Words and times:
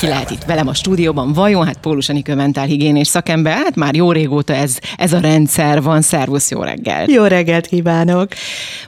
Ki 0.00 0.06
lehet 0.06 0.30
itt 0.30 0.44
velem 0.44 0.68
a 0.68 0.74
stúdióban? 0.74 1.32
Vajon? 1.32 1.66
Hát 1.66 1.76
Pólus 1.78 2.08
Enikő 2.08 2.34
mentálhigiénés 2.34 3.08
szakember, 3.08 3.56
hát 3.56 3.74
már 3.74 3.94
jó 3.94 4.12
régóta 4.12 4.54
ez, 4.54 4.78
ez 4.96 5.12
a 5.12 5.18
rendszer 5.18 5.82
van. 5.82 6.02
Szervusz, 6.02 6.50
jó 6.50 6.62
reggel! 6.62 7.08
Jó 7.08 7.24
reggelt 7.24 7.66
kívánok! 7.66 8.28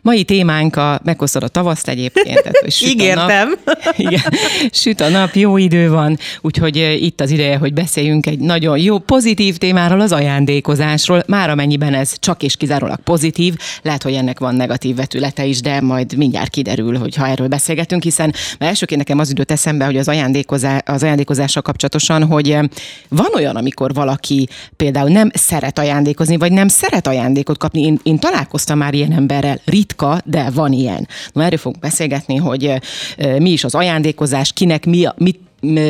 Mai 0.03 0.25
témánk 0.25 0.77
a, 0.77 1.01
meghosszad 1.05 1.43
a 1.43 1.49
tavaszt 1.49 1.89
egyébként. 1.89 2.43
Tehát, 2.43 2.59
hogy 2.61 2.73
süt 2.73 2.89
Ígértem. 2.89 3.55
A 3.65 3.71
nap, 3.85 3.95
igen, 4.11 4.23
süt 4.71 5.01
a 5.01 5.09
nap, 5.09 5.35
jó 5.35 5.57
idő 5.57 5.91
van, 5.91 6.19
úgyhogy 6.41 6.77
itt 7.01 7.21
az 7.21 7.31
ideje, 7.31 7.57
hogy 7.57 7.73
beszéljünk 7.73 8.27
egy 8.27 8.39
nagyon 8.39 8.79
jó, 8.79 8.99
pozitív 8.99 9.57
témáról, 9.57 10.01
az 10.01 10.13
ajándékozásról. 10.13 11.23
Már 11.27 11.51
amennyiben 11.51 11.95
ez 11.95 12.19
csak 12.19 12.43
és 12.43 12.57
kizárólag 12.57 13.01
pozitív, 13.01 13.55
lehet, 13.83 14.03
hogy 14.03 14.15
ennek 14.15 14.39
van 14.39 14.55
negatív 14.55 14.97
vetülete 14.97 15.45
is, 15.45 15.61
de 15.61 15.81
majd 15.81 16.17
mindjárt 16.17 16.51
kiderül, 16.51 16.99
hogy 16.99 17.17
ha 17.17 17.27
erről 17.27 17.49
beszélgetünk, 17.49 18.03
hiszen 18.03 18.35
mert 18.59 18.71
elsőként 18.71 19.01
nekem 19.01 19.19
az 19.19 19.31
időt 19.31 19.51
eszembe, 19.51 19.85
hogy 19.85 19.97
az, 19.97 20.09
ajándékozás, 20.09 20.81
az 20.85 21.02
ajándékozással 21.03 21.63
kapcsolatosan, 21.63 22.25
hogy 22.25 22.51
eh, 22.51 22.63
van 23.09 23.31
olyan, 23.35 23.57
amikor 23.57 23.95
valaki 23.95 24.49
például 24.77 25.09
nem 25.09 25.31
szeret 25.35 25.79
ajándékozni, 25.79 26.37
vagy 26.37 26.53
nem 26.53 26.69
szeret 26.69 27.07
ajándékot 27.07 27.59
kapni. 27.59 27.81
Én, 27.83 27.99
én 28.03 28.19
találkoztam 28.19 28.79
már 28.79 28.95
ilyen 28.95 29.13
emberrel, 29.13 29.61
ritka, 29.65 30.21
de 30.25 30.51
van 30.51 30.73
ilyen. 30.73 31.09
Na 31.33 31.43
erről 31.45 31.59
fogunk 31.59 31.83
beszélgetni, 31.83 32.37
hogy 32.37 32.65
eh, 32.65 33.39
mi 33.39 33.51
is 33.51 33.65
az 33.65 33.75
ajándékozás, 33.75 34.53
kinek 34.53 34.87
mi, 34.87 35.05
a- 35.05 35.15
mit 35.19 35.39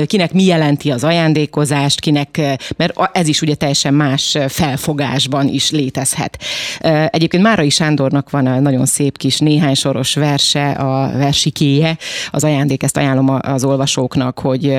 kinek 0.07 0.33
mi 0.33 0.45
jelenti 0.45 0.91
az 0.91 1.05
ajándékozást, 1.05 2.01
kinek, 2.01 2.41
mert 2.77 2.95
ez 3.13 3.29
is 3.29 3.43
ugye 3.43 3.55
teljesen 3.55 3.95
más 3.95 4.39
felfogásban 4.49 5.49
is 5.49 5.71
létezhet. 5.71 6.39
Egyébként 7.11 7.43
Márai 7.43 7.71
Sándornak 7.71 8.31
van 8.31 8.47
a 8.47 8.61
nagyon 8.61 8.87
szép 8.87 9.19
kis 9.19 9.39
néhány 9.39 9.75
soros 9.75 10.15
verse, 10.15 10.71
a 10.71 11.19
versikéje, 11.19 11.97
az 12.31 12.45
ajándék, 12.45 12.83
ezt 12.83 12.97
ajánlom 12.97 13.39
az 13.41 13.65
olvasóknak, 13.65 14.39
hogy 14.39 14.77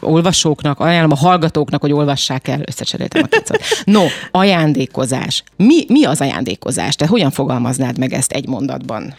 olvasóknak, 0.00 0.80
ajánlom 0.80 1.10
a 1.10 1.16
hallgatóknak, 1.16 1.80
hogy 1.80 1.92
olvassák 1.92 2.48
el, 2.48 2.60
összecseréltem 2.66 3.22
a 3.30 3.42
szót. 3.44 3.60
No, 3.84 4.04
ajándékozás. 4.30 5.42
Mi, 5.56 5.84
mi 5.88 6.04
az 6.04 6.20
ajándékozás? 6.20 6.94
Te 6.94 7.06
hogyan 7.06 7.30
fogalmaznád 7.30 7.98
meg 7.98 8.12
ezt 8.12 8.32
egy 8.32 8.48
mondatban? 8.48 9.14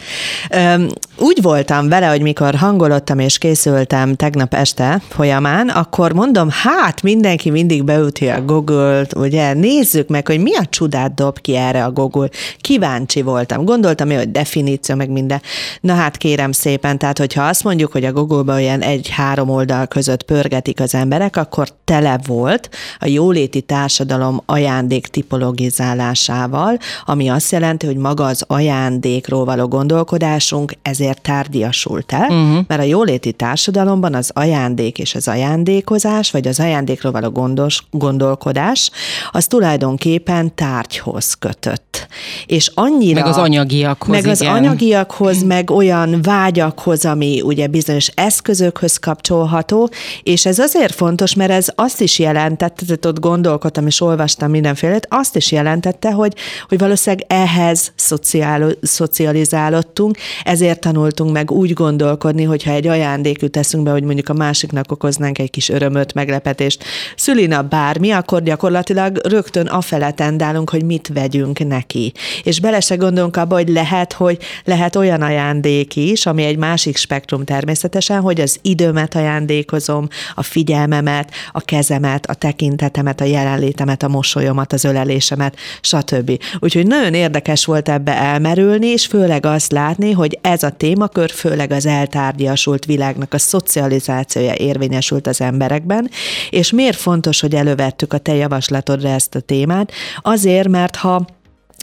Öm, 0.49 0.87
úgy 1.17 1.41
voltam 1.41 1.89
vele, 1.89 2.07
hogy 2.07 2.21
mikor 2.21 2.55
hangolottam 2.55 3.19
és 3.19 3.37
készültem 3.37 4.15
tegnap 4.15 4.53
este 4.53 5.01
folyamán, 5.09 5.69
akkor 5.69 6.13
mondom, 6.13 6.49
hát 6.51 7.01
mindenki 7.01 7.49
mindig 7.49 7.83
beüti 7.83 8.27
a 8.27 8.41
Google-t, 8.41 9.15
ugye, 9.15 9.53
nézzük 9.53 10.07
meg, 10.07 10.27
hogy 10.27 10.39
mi 10.39 10.55
a 10.55 10.65
csodát 10.69 11.13
dob 11.13 11.39
ki 11.41 11.55
erre 11.55 11.83
a 11.83 11.91
Google. 11.91 12.29
Kíváncsi 12.61 13.21
voltam. 13.21 13.65
Gondoltam, 13.65 14.09
hogy 14.09 14.31
definíció, 14.31 14.95
meg 14.95 15.09
minden. 15.09 15.41
Na 15.81 15.93
hát 15.93 16.17
kérem 16.17 16.51
szépen, 16.51 16.97
tehát 16.97 17.17
hogyha 17.17 17.43
azt 17.43 17.63
mondjuk, 17.63 17.91
hogy 17.91 18.05
a 18.05 18.13
Google-ban 18.13 18.55
olyan 18.55 18.81
egy-három 18.81 19.49
oldal 19.49 19.87
között 19.87 20.23
pörgetik 20.65 20.79
az 20.79 20.95
emberek, 21.01 21.37
akkor 21.37 21.67
tele 21.83 22.19
volt 22.27 22.69
a 22.99 23.07
jóléti 23.07 23.61
társadalom 23.61 24.41
ajándék 24.45 25.07
tipologizálásával, 25.07 26.77
ami 27.05 27.29
azt 27.29 27.51
jelenti, 27.51 27.85
hogy 27.85 27.97
maga 27.97 28.25
az 28.25 28.43
ajándékról 28.47 29.45
való 29.45 29.67
gondolkodásunk 29.67 30.73
ezért 30.81 31.21
tárdiasult 31.21 32.11
el, 32.11 32.29
uh-huh. 32.29 32.65
mert 32.67 32.81
a 32.81 32.83
jóléti 32.83 33.31
társadalomban 33.31 34.13
az 34.13 34.31
ajándék 34.33 34.99
és 34.99 35.15
az 35.15 35.27
ajándékozás, 35.27 36.31
vagy 36.31 36.47
az 36.47 36.59
ajándékról 36.59 37.11
való 37.11 37.29
gondos, 37.29 37.83
gondolkodás, 37.91 38.89
az 39.31 39.47
tulajdonképpen 39.47 40.55
tárgyhoz 40.55 41.33
kötött. 41.33 42.07
És 42.45 42.71
annyira... 42.73 43.19
Meg 43.19 43.29
az 43.29 43.37
anyagiakhoz, 43.37 44.15
Meg 44.15 44.25
az 44.25 44.41
igen. 44.41 44.53
anyagiakhoz, 44.53 45.43
meg 45.55 45.71
olyan 45.71 46.21
vágyakhoz, 46.21 47.05
ami 47.05 47.41
ugye 47.41 47.67
bizonyos 47.67 48.07
eszközökhöz 48.07 48.97
kapcsolható, 48.97 49.89
és 50.23 50.45
ez 50.45 50.54
azért 50.59 50.95
fontos, 50.95 51.33
mert 51.33 51.51
ez 51.51 51.67
azt 51.75 52.01
is 52.01 52.19
jelentette, 52.19 52.85
tehát 52.85 53.05
ott 53.05 53.19
gondolkodtam 53.19 53.87
és 53.87 54.01
olvastam 54.01 54.49
mindenfélét, 54.49 55.07
azt 55.09 55.35
is 55.35 55.51
jelentette, 55.51 56.11
hogy, 56.11 56.33
hogy 56.67 56.77
valószínűleg 56.77 57.25
ehhez 57.29 57.91
szociál, 57.95 58.71
szocializálottunk, 58.81 60.17
ezért 60.43 60.79
tanultunk 60.79 61.31
meg 61.31 61.51
úgy 61.51 61.73
gondolkodni, 61.73 62.43
hogyha 62.43 62.71
egy 62.71 62.87
ajándék 62.87 63.41
jut 63.41 63.57
eszünkbe, 63.57 63.91
hogy 63.91 64.03
mondjuk 64.03 64.29
a 64.29 64.33
másiknak 64.33 64.91
okoznánk 64.91 65.39
egy 65.39 65.49
kis 65.49 65.69
örömöt, 65.69 66.13
meglepetést, 66.13 66.83
szülinap 67.15 67.69
bármi, 67.69 68.11
akkor 68.11 68.43
gyakorlatilag 68.43 69.19
rögtön 69.23 69.67
afele 69.67 70.11
tendálunk, 70.11 70.69
hogy 70.69 70.83
mit 70.83 71.09
vegyünk 71.13 71.67
neki. 71.67 72.11
És 72.43 72.59
bele 72.59 72.79
se 72.79 72.95
gondolunk 72.95 73.37
abba, 73.37 73.55
hogy 73.55 73.69
lehet, 73.69 74.13
hogy 74.13 74.37
lehet 74.63 74.95
olyan 74.95 75.21
ajándék 75.21 75.95
is, 75.95 76.25
ami 76.25 76.43
egy 76.43 76.57
másik 76.57 76.97
spektrum 76.97 77.43
természetesen, 77.43 78.21
hogy 78.21 78.41
az 78.41 78.59
időmet 78.61 79.15
ajándékozom, 79.15 80.07
a 80.35 80.43
figyelmemet, 80.45 81.31
a 81.51 81.61
kezemet, 81.61 82.25
a 82.25 82.33
tekintetemet, 82.33 83.21
a 83.21 83.23
jelenlétemet, 83.23 84.03
a 84.03 84.07
mosolyomat, 84.07 84.73
az 84.73 84.83
ölelésemet, 84.83 85.55
stb. 85.81 86.39
Úgyhogy 86.59 86.87
nagyon 86.87 87.13
érdekes 87.13 87.65
volt 87.65 87.89
ebbe 87.89 88.13
elmerülni, 88.13 88.87
és 88.87 89.05
főleg 89.05 89.45
azt 89.45 89.71
látni, 89.71 90.11
hogy 90.11 90.39
ez 90.41 90.63
a 90.63 90.69
témakör 90.69 91.29
főleg 91.29 91.71
az 91.71 91.85
eltárgyasult 91.85 92.85
világnak 92.85 93.33
a 93.33 93.37
szocializációja 93.37 94.53
érvényesült 94.53 95.27
az 95.27 95.41
emberekben, 95.41 96.09
és 96.49 96.71
miért 96.71 96.97
fontos, 96.97 97.41
hogy 97.41 97.55
elővettük 97.55 98.13
a 98.13 98.17
te 98.17 98.33
javaslatodra 98.35 99.09
ezt 99.09 99.35
a 99.35 99.39
témát? 99.39 99.91
Azért, 100.21 100.67
mert 100.67 100.95
ha 100.95 101.25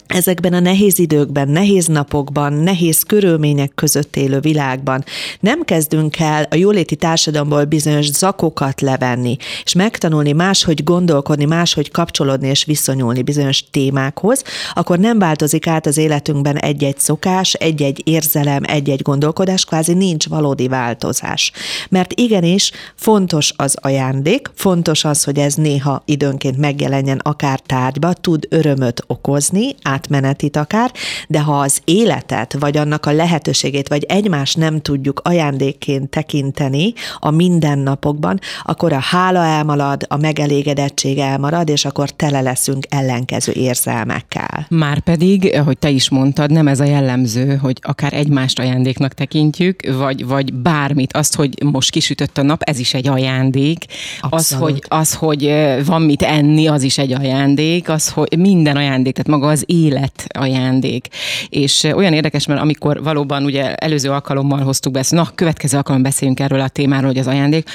ezekben 0.06 0.52
a 0.52 0.60
nehéz 0.60 0.98
időkben, 0.98 1.48
nehéz 1.48 1.86
napokban, 1.86 2.52
nehéz 2.52 3.02
körülmények 3.02 3.72
között 3.74 4.16
élő 4.16 4.40
világban 4.40 5.04
nem 5.40 5.62
kezdünk 5.62 6.18
el 6.18 6.46
a 6.50 6.54
jóléti 6.54 6.96
társadalomból 6.96 7.64
bizonyos 7.64 8.10
zakokat 8.10 8.80
levenni, 8.80 9.36
és 9.64 9.72
megtanulni 9.72 10.32
máshogy 10.32 10.84
gondolkodni, 10.84 11.44
máshogy 11.44 11.90
kapcsolódni 11.90 12.48
és 12.48 12.64
viszonyulni 12.64 13.22
bizonyos 13.22 13.64
témákhoz, 13.70 14.42
akkor 14.74 14.98
nem 14.98 15.18
változik 15.18 15.66
át 15.66 15.86
az 15.86 15.96
életünkben 15.96 16.56
egy-egy 16.56 16.98
szokás, 16.98 17.52
egy-egy 17.52 18.00
érzelem, 18.04 18.62
egy-egy 18.66 19.02
gondolkodás, 19.02 19.64
kvázi 19.64 19.94
nincs 19.94 20.28
valódi 20.28 20.68
változás. 20.68 21.52
Mert 21.88 22.12
igenis 22.12 22.70
fontos 22.94 23.52
az 23.56 23.76
ajándék, 23.80 24.50
fontos 24.54 25.04
az, 25.04 25.24
hogy 25.24 25.38
ez 25.38 25.54
néha 25.54 26.02
időnként 26.04 26.56
megjelenjen 26.56 27.20
akár 27.22 27.60
tárgyba, 27.60 28.12
tud 28.12 28.46
örömöt 28.48 29.04
okozni, 29.06 29.74
átmenetit 29.92 30.56
akár, 30.56 30.92
de 31.28 31.40
ha 31.40 31.60
az 31.60 31.80
életet, 31.84 32.56
vagy 32.58 32.76
annak 32.76 33.06
a 33.06 33.12
lehetőségét, 33.12 33.88
vagy 33.88 34.04
egymást 34.08 34.56
nem 34.56 34.80
tudjuk 34.80 35.20
ajándékként 35.24 36.10
tekinteni 36.10 36.92
a 37.18 37.30
mindennapokban, 37.30 38.38
akkor 38.62 38.92
a 38.92 39.00
hála 39.00 39.44
elmarad, 39.44 40.04
a 40.08 40.16
megelégedettség 40.16 41.18
elmarad, 41.18 41.68
és 41.68 41.84
akkor 41.84 42.10
tele 42.10 42.40
leszünk 42.40 42.86
ellenkező 42.88 43.52
érzelmekkel. 43.52 44.66
Márpedig, 44.68 45.54
ahogy 45.54 45.78
te 45.78 45.90
is 45.90 46.10
mondtad, 46.10 46.50
nem 46.50 46.68
ez 46.68 46.80
a 46.80 46.84
jellemző, 46.84 47.56
hogy 47.56 47.78
akár 47.80 48.12
egymást 48.12 48.58
ajándéknak 48.58 49.14
tekintjük, 49.14 49.94
vagy, 49.96 50.26
vagy 50.26 50.54
bármit. 50.54 51.16
Azt, 51.16 51.34
hogy 51.34 51.62
most 51.64 51.90
kisütött 51.90 52.38
a 52.38 52.42
nap, 52.42 52.62
ez 52.62 52.78
is 52.78 52.94
egy 52.94 53.08
ajándék. 53.08 53.84
Az 54.20 54.52
hogy, 54.52 54.82
az, 54.88 55.14
hogy 55.14 55.44
ö, 55.44 55.84
van 55.84 56.02
mit 56.02 56.22
enni, 56.22 56.66
az 56.66 56.82
is 56.82 56.98
egy 56.98 57.12
ajándék. 57.12 57.88
Az, 57.88 58.08
hogy 58.08 58.38
minden 58.38 58.76
ajándék, 58.76 59.12
tehát 59.14 59.40
maga 59.40 59.48
az 59.48 59.64
élet 59.66 59.81
ajándék. 60.28 61.08
És 61.48 61.82
olyan 61.82 62.12
érdekes, 62.12 62.46
mert 62.46 62.60
amikor 62.60 63.02
valóban 63.02 63.44
ugye 63.44 63.74
előző 63.74 64.10
alkalommal 64.10 64.60
hoztuk 64.60 64.92
be 64.92 64.98
ezt, 64.98 65.12
na, 65.12 65.30
következő 65.34 65.76
alkalommal 65.76 66.10
beszéljünk 66.10 66.40
erről 66.40 66.60
a 66.60 66.68
témáról, 66.68 67.08
hogy 67.08 67.18
az 67.18 67.26
ajándék, 67.26 67.68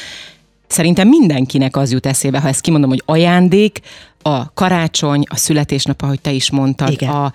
Szerintem 0.69 1.07
mindenkinek 1.07 1.78
az 1.78 1.91
jut 1.91 2.06
eszébe, 2.06 2.40
ha 2.40 2.47
ezt 2.47 2.62
kimondom, 2.62 2.90
hogy 2.90 3.01
ajándék, 3.06 3.79
a 4.22 4.53
karácsony, 4.53 5.23
a 5.29 5.35
születésnap, 5.35 6.01
ahogy 6.01 6.22
te 6.22 6.31
is 6.31 6.51
mondtad. 6.51 6.91
Igen. 6.91 7.09
A, 7.09 7.31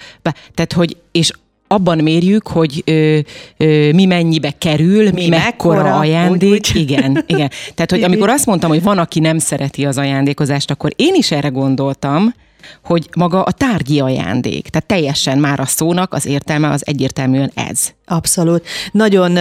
tehát, 0.55 0.72
hogy, 0.72 0.97
és 1.12 1.31
abban 1.72 1.99
mérjük, 1.99 2.49
hogy 2.49 2.82
ö, 2.87 3.19
ö, 3.56 3.93
mi 3.93 4.05
mennyibe 4.05 4.50
kerül, 4.58 5.11
mi, 5.11 5.23
Mi 5.23 5.29
mekkora 5.29 5.82
mekkora, 5.82 5.99
ajándék. 5.99 6.50
úgy, 6.50 6.70
úgy. 6.75 6.81
Igen, 6.81 7.25
igen. 7.26 7.50
Tehát, 7.75 7.91
hogy 7.91 8.02
amikor 8.02 8.29
azt 8.29 8.46
mondtam, 8.46 8.70
hogy 8.70 8.82
van, 8.82 8.99
aki 8.99 9.20
nem 9.20 9.38
szereti 9.38 9.85
az 9.85 9.99
ajándékozást, 9.99 10.70
akkor 10.70 10.93
én 10.96 11.14
is 11.14 11.31
erre 11.31 11.49
gondoltam, 11.49 12.35
hogy 12.85 13.09
maga 13.17 13.43
a 13.43 13.53
tárgyi 13.53 14.00
ajándék. 14.00 14.69
Tehát 14.69 14.88
teljesen 14.88 15.38
már 15.38 15.61
a 15.61 15.67
szónak 15.67 16.14
az 16.14 16.26
értelme 16.26 16.70
az 16.70 16.87
egyértelműen 16.87 17.53
ez. 17.55 17.88
Abszolút. 18.06 18.67
Nagyon 18.93 19.38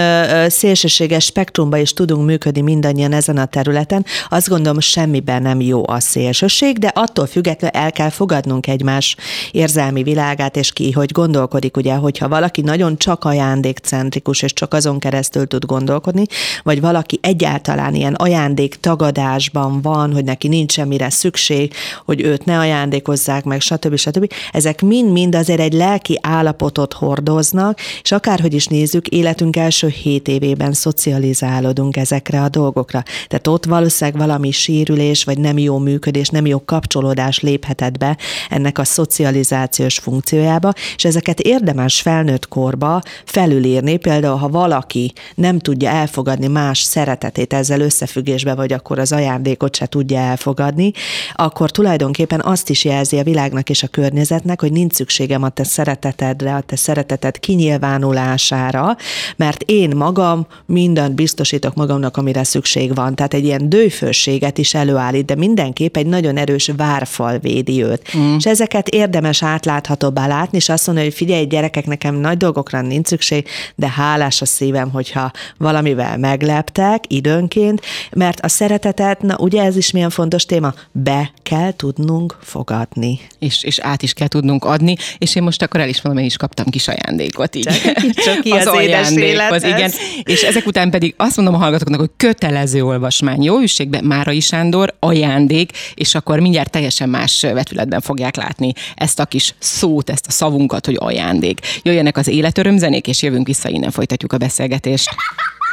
szélsőséges 0.50 1.25
spektrumba 1.25 1.77
is 1.77 1.94
tudunk 1.94 2.25
működni 2.25 2.62
mindannyian 2.62 3.13
ezen 3.13 3.38
a 3.38 3.45
területen. 3.45 4.06
Azt 4.29 4.50
gondolom, 4.50 4.79
semmiben 4.79 5.41
nem 5.41 5.62
jó 5.62 5.88
a 5.88 6.00
szélsőség, 6.00 6.77
de 6.77 6.91
attól 6.95 7.25
függetlenül 7.25 7.79
el 7.81 7.91
kell 7.91 8.09
fogadnunk 8.09 8.68
egymás 8.68 9.15
érzelmi 9.51 10.03
világát, 10.03 10.56
és 10.56 10.74
ki, 10.74 10.91
hogy 10.91 11.12
gondolkodik, 11.12 11.77
ugye, 11.77 11.94
hogyha 11.94 12.27
valaki 12.27 12.62
nagyon 12.62 12.97
csak 12.97 13.24
ajándékcentrikus, 13.24 14.41
és 14.41 14.53
csak 14.53 14.74
azon 14.74 15.00
keresztül 15.00 15.47
tud 15.47 15.65
gondolkodni, 15.65 16.24
vagy 16.63 16.81
valaki 16.81 17.19
egyáltalán 17.21 17.95
ilyen 17.95 18.13
ajándék 18.13 18.75
tagadásban 18.75 19.81
van, 19.81 20.13
hogy 20.13 20.24
neki 20.24 20.47
nincs 20.47 20.71
semmire 20.71 21.09
szükség, 21.09 21.74
hogy 22.06 22.21
őt 22.21 22.45
ne 22.45 22.57
ajándékozzák, 22.57 23.09
dolgozzák 23.11 23.43
meg, 23.43 23.61
stb. 23.61 23.95
stb. 23.95 24.33
Ezek 24.51 24.81
mind-mind 24.81 25.35
azért 25.35 25.59
egy 25.59 25.73
lelki 25.73 26.19
állapotot 26.21 26.93
hordoznak, 26.93 27.79
és 28.01 28.11
akárhogy 28.11 28.53
is 28.53 28.65
nézzük, 28.65 29.07
életünk 29.07 29.55
első 29.55 29.87
hét 29.87 30.27
évében 30.27 30.73
szocializálódunk 30.73 31.97
ezekre 31.97 32.41
a 32.41 32.49
dolgokra. 32.49 33.03
Tehát 33.27 33.47
ott 33.47 33.65
valószínűleg 33.65 34.19
valami 34.19 34.51
sérülés, 34.51 35.23
vagy 35.23 35.37
nem 35.37 35.57
jó 35.57 35.77
működés, 35.77 36.27
nem 36.27 36.45
jó 36.45 36.63
kapcsolódás 36.65 37.39
léphetett 37.39 37.97
be 37.97 38.17
ennek 38.49 38.77
a 38.77 38.83
szocializációs 38.83 39.97
funkciójába, 39.97 40.73
és 40.95 41.05
ezeket 41.05 41.39
érdemes 41.39 42.01
felnőtt 42.01 42.47
korba 42.47 43.01
felülírni, 43.25 43.97
például 43.97 44.37
ha 44.37 44.49
valaki 44.49 45.13
nem 45.35 45.59
tudja 45.59 45.89
elfogadni 45.89 46.47
más 46.47 46.79
szeretetét 46.79 47.53
ezzel 47.53 47.81
összefüggésbe, 47.81 48.55
vagy 48.55 48.73
akkor 48.73 48.99
az 48.99 49.11
ajándékot 49.11 49.75
se 49.75 49.85
tudja 49.85 50.19
elfogadni, 50.19 50.91
akkor 51.33 51.71
tulajdonképpen 51.71 52.41
azt 52.41 52.69
is 52.69 52.85
jelzi 53.01 53.19
a 53.19 53.31
világnak 53.31 53.69
és 53.69 53.83
a 53.83 53.88
környezetnek, 53.88 54.62
hogy 54.62 54.71
nincs 54.71 54.94
szükségem 54.94 55.44
a 55.44 55.50
te 55.50 55.63
szeretetedre, 55.63 56.56
a 56.56 56.62
te 56.62 56.75
szereteted 56.75 57.39
kinyilvánulására, 57.39 58.98
mert 59.36 59.63
én 59.65 59.92
magam 59.95 60.48
mindent 60.65 61.15
biztosítok 61.15 61.75
magamnak, 61.75 62.18
amire 62.18 62.44
szükség 62.44 62.95
van. 62.95 63.15
Tehát 63.15 63.33
egy 63.33 63.44
ilyen 63.44 63.69
dőfőséget 63.69 64.57
is 64.57 64.74
előállít, 64.74 65.25
de 65.25 65.36
mindenképp 65.36 65.98
egy 65.98 66.06
nagyon 66.06 66.38
erős 66.38 66.71
várfal 66.77 67.38
védi 67.38 67.83
őt. 67.83 68.18
Mm. 68.18 68.36
És 68.36 68.45
ezeket 68.45 68.88
érdemes 68.88 69.44
átláthatóbbá 69.44 70.27
látni, 70.27 70.57
és 70.57 70.69
azt 70.69 70.86
mondani, 70.86 71.07
hogy 71.07 71.15
figyelj, 71.15 71.45
gyerekek, 71.45 71.86
nekem 71.86 72.15
nagy 72.15 72.38
dolgokra 72.38 72.81
nincs 72.81 73.07
szükség, 73.07 73.48
de 73.75 73.89
hálás 73.89 74.42
a 74.42 74.45
szívem, 74.45 74.89
hogyha 74.89 75.31
valamivel 75.57 76.18
megleptek 76.18 77.03
időnként, 77.07 77.81
mert 78.12 78.39
a 78.39 78.48
szeretetet, 78.48 79.21
na 79.21 79.38
ugye 79.38 79.63
ez 79.63 79.75
is 79.75 79.92
milyen 79.92 80.09
fontos 80.09 80.45
téma, 80.45 80.74
be 80.92 81.31
kell 81.44 81.74
tudnunk 81.75 82.38
fogadni. 82.42 82.90
És, 83.39 83.63
és 83.63 83.79
át 83.79 84.01
is 84.01 84.13
kell 84.13 84.27
tudnunk 84.27 84.65
adni, 84.65 84.95
és 85.17 85.35
én 85.35 85.43
most 85.43 85.61
akkor 85.61 85.79
el 85.79 85.89
is 85.89 86.01
mondom, 86.01 86.23
én 86.23 86.29
is 86.29 86.38
kaptam 86.38 86.65
kis 86.65 86.88
ajándékot 86.88 87.55
így. 87.55 87.63
Csak, 87.63 88.13
csak 88.13 88.41
ki 88.41 88.51
az, 88.57 88.65
az 88.65 88.73
ajándékhoz, 88.73 89.63
igen. 89.63 89.91
És 90.23 90.41
ezek 90.41 90.65
után 90.65 90.89
pedig 90.89 91.13
azt 91.17 91.35
mondom 91.35 91.55
a 91.55 91.57
hallgatóknak, 91.57 91.99
hogy 91.99 92.09
kötelező 92.17 92.83
olvasmány. 92.83 93.43
Jó 93.43 93.59
üsségbe 93.59 94.01
Márai 94.01 94.39
Sándor, 94.39 94.95
ajándék, 94.99 95.71
és 95.93 96.15
akkor 96.15 96.39
mindjárt 96.39 96.69
teljesen 96.69 97.09
más 97.09 97.41
vetületben 97.41 98.01
fogják 98.01 98.35
látni 98.35 98.73
ezt 98.95 99.19
a 99.19 99.25
kis 99.25 99.55
szót, 99.59 100.09
ezt 100.09 100.27
a 100.27 100.31
szavunkat, 100.31 100.85
hogy 100.85 100.95
ajándék. 100.99 101.59
Jöjjenek 101.83 102.17
az 102.17 102.27
életörömzenék, 102.27 103.07
és 103.07 103.21
jövünk 103.21 103.47
vissza, 103.47 103.69
innen 103.69 103.91
folytatjuk 103.91 104.33
a 104.33 104.38
beszélgetést. 104.38 105.09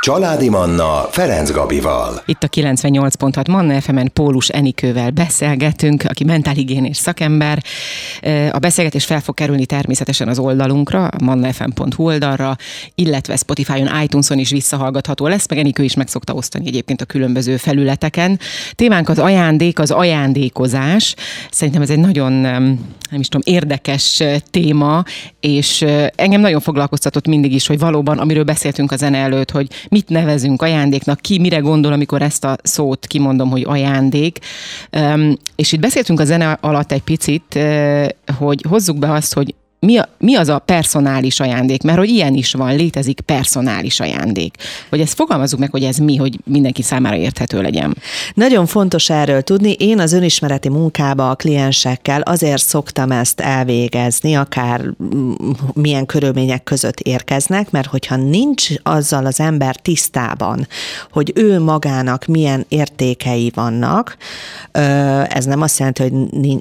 Családi 0.00 0.48
Manna 0.48 1.06
Ferenc 1.10 1.50
Gabival. 1.50 2.22
Itt 2.26 2.42
a 2.42 2.48
98.6 2.48 3.48
Manna 3.50 3.80
fm 3.80 3.98
Pólus 4.12 4.48
Enikővel 4.48 5.10
beszélgetünk, 5.10 6.04
aki 6.08 6.24
mentálhigiénés 6.24 6.96
szakember. 6.96 7.62
A 8.50 8.58
beszélgetés 8.58 9.04
fel 9.04 9.20
fog 9.20 9.34
kerülni 9.34 9.66
természetesen 9.66 10.28
az 10.28 10.38
oldalunkra, 10.38 11.08
mannafm.hu 11.22 12.04
oldalra, 12.04 12.56
illetve 12.94 13.36
Spotify-on, 13.36 14.02
iTunes-on 14.02 14.38
is 14.38 14.50
visszahallgatható 14.50 15.26
lesz, 15.26 15.48
meg 15.48 15.58
Enikő 15.58 15.82
is 15.82 15.94
meg 15.94 16.08
szokta 16.08 16.32
osztani 16.32 16.66
egyébként 16.66 17.00
a 17.00 17.04
különböző 17.04 17.56
felületeken. 17.56 18.38
Témánk 18.72 19.08
az 19.08 19.18
ajándék, 19.18 19.78
az 19.78 19.90
ajándékozás. 19.90 21.14
Szerintem 21.50 21.82
ez 21.82 21.90
egy 21.90 22.00
nagyon, 22.00 22.32
nem 22.32 23.20
is 23.20 23.28
tudom, 23.28 23.54
érdekes 23.54 24.22
téma, 24.50 25.04
és 25.40 25.84
engem 26.14 26.40
nagyon 26.40 26.60
foglalkoztatott 26.60 27.26
mindig 27.26 27.52
is, 27.52 27.66
hogy 27.66 27.78
valóban, 27.78 28.18
amiről 28.18 28.44
beszéltünk 28.44 28.92
a 28.92 28.96
zene 28.96 29.18
előtt, 29.18 29.50
hogy 29.50 29.68
mit 29.88 30.08
nevezünk 30.08 30.62
ajándéknak, 30.62 31.20
ki 31.20 31.38
mire 31.38 31.58
gondol, 31.58 31.92
amikor 31.92 32.22
ezt 32.22 32.44
a 32.44 32.56
szót 32.62 33.06
kimondom, 33.06 33.50
hogy 33.50 33.64
ajándék. 33.66 34.38
És 35.56 35.72
itt 35.72 35.80
beszéltünk 35.80 36.20
a 36.20 36.24
zene 36.24 36.58
alatt 36.60 36.92
egy 36.92 37.02
picit, 37.02 37.58
hogy 38.38 38.64
hozzuk 38.68 38.98
be 38.98 39.12
azt, 39.12 39.34
hogy 39.34 39.54
mi, 39.80 39.96
a, 39.96 40.08
mi 40.18 40.34
az 40.34 40.48
a 40.48 40.58
personális 40.58 41.40
ajándék? 41.40 41.82
Mert 41.82 41.98
hogy 41.98 42.08
ilyen 42.08 42.34
is 42.34 42.52
van, 42.52 42.76
létezik 42.76 43.20
personális 43.20 44.00
ajándék. 44.00 44.54
Hogy 44.88 45.00
ezt 45.00 45.14
fogalmazzuk 45.14 45.58
meg, 45.58 45.70
hogy 45.70 45.84
ez 45.84 45.96
mi, 45.96 46.16
hogy 46.16 46.38
mindenki 46.44 46.82
számára 46.82 47.16
érthető 47.16 47.62
legyen. 47.62 47.96
Nagyon 48.34 48.66
fontos 48.66 49.10
erről 49.10 49.42
tudni. 49.42 49.72
Én 49.72 49.98
az 49.98 50.12
önismereti 50.12 50.68
munkába 50.68 51.30
a 51.30 51.34
kliensekkel 51.34 52.20
azért 52.20 52.62
szoktam 52.62 53.10
ezt 53.10 53.40
elvégezni, 53.40 54.34
akár 54.34 54.84
milyen 55.72 56.06
körülmények 56.06 56.62
között 56.62 57.00
érkeznek, 57.00 57.70
mert 57.70 57.88
hogyha 57.88 58.16
nincs 58.16 58.68
azzal 58.82 59.26
az 59.26 59.40
ember 59.40 59.76
tisztában, 59.76 60.66
hogy 61.10 61.32
ő 61.34 61.60
magának 61.60 62.24
milyen 62.24 62.64
értékei 62.68 63.52
vannak, 63.54 64.16
ez 65.28 65.44
nem 65.44 65.60
azt 65.60 65.78
jelenti, 65.78 66.02
hogy 66.02 66.12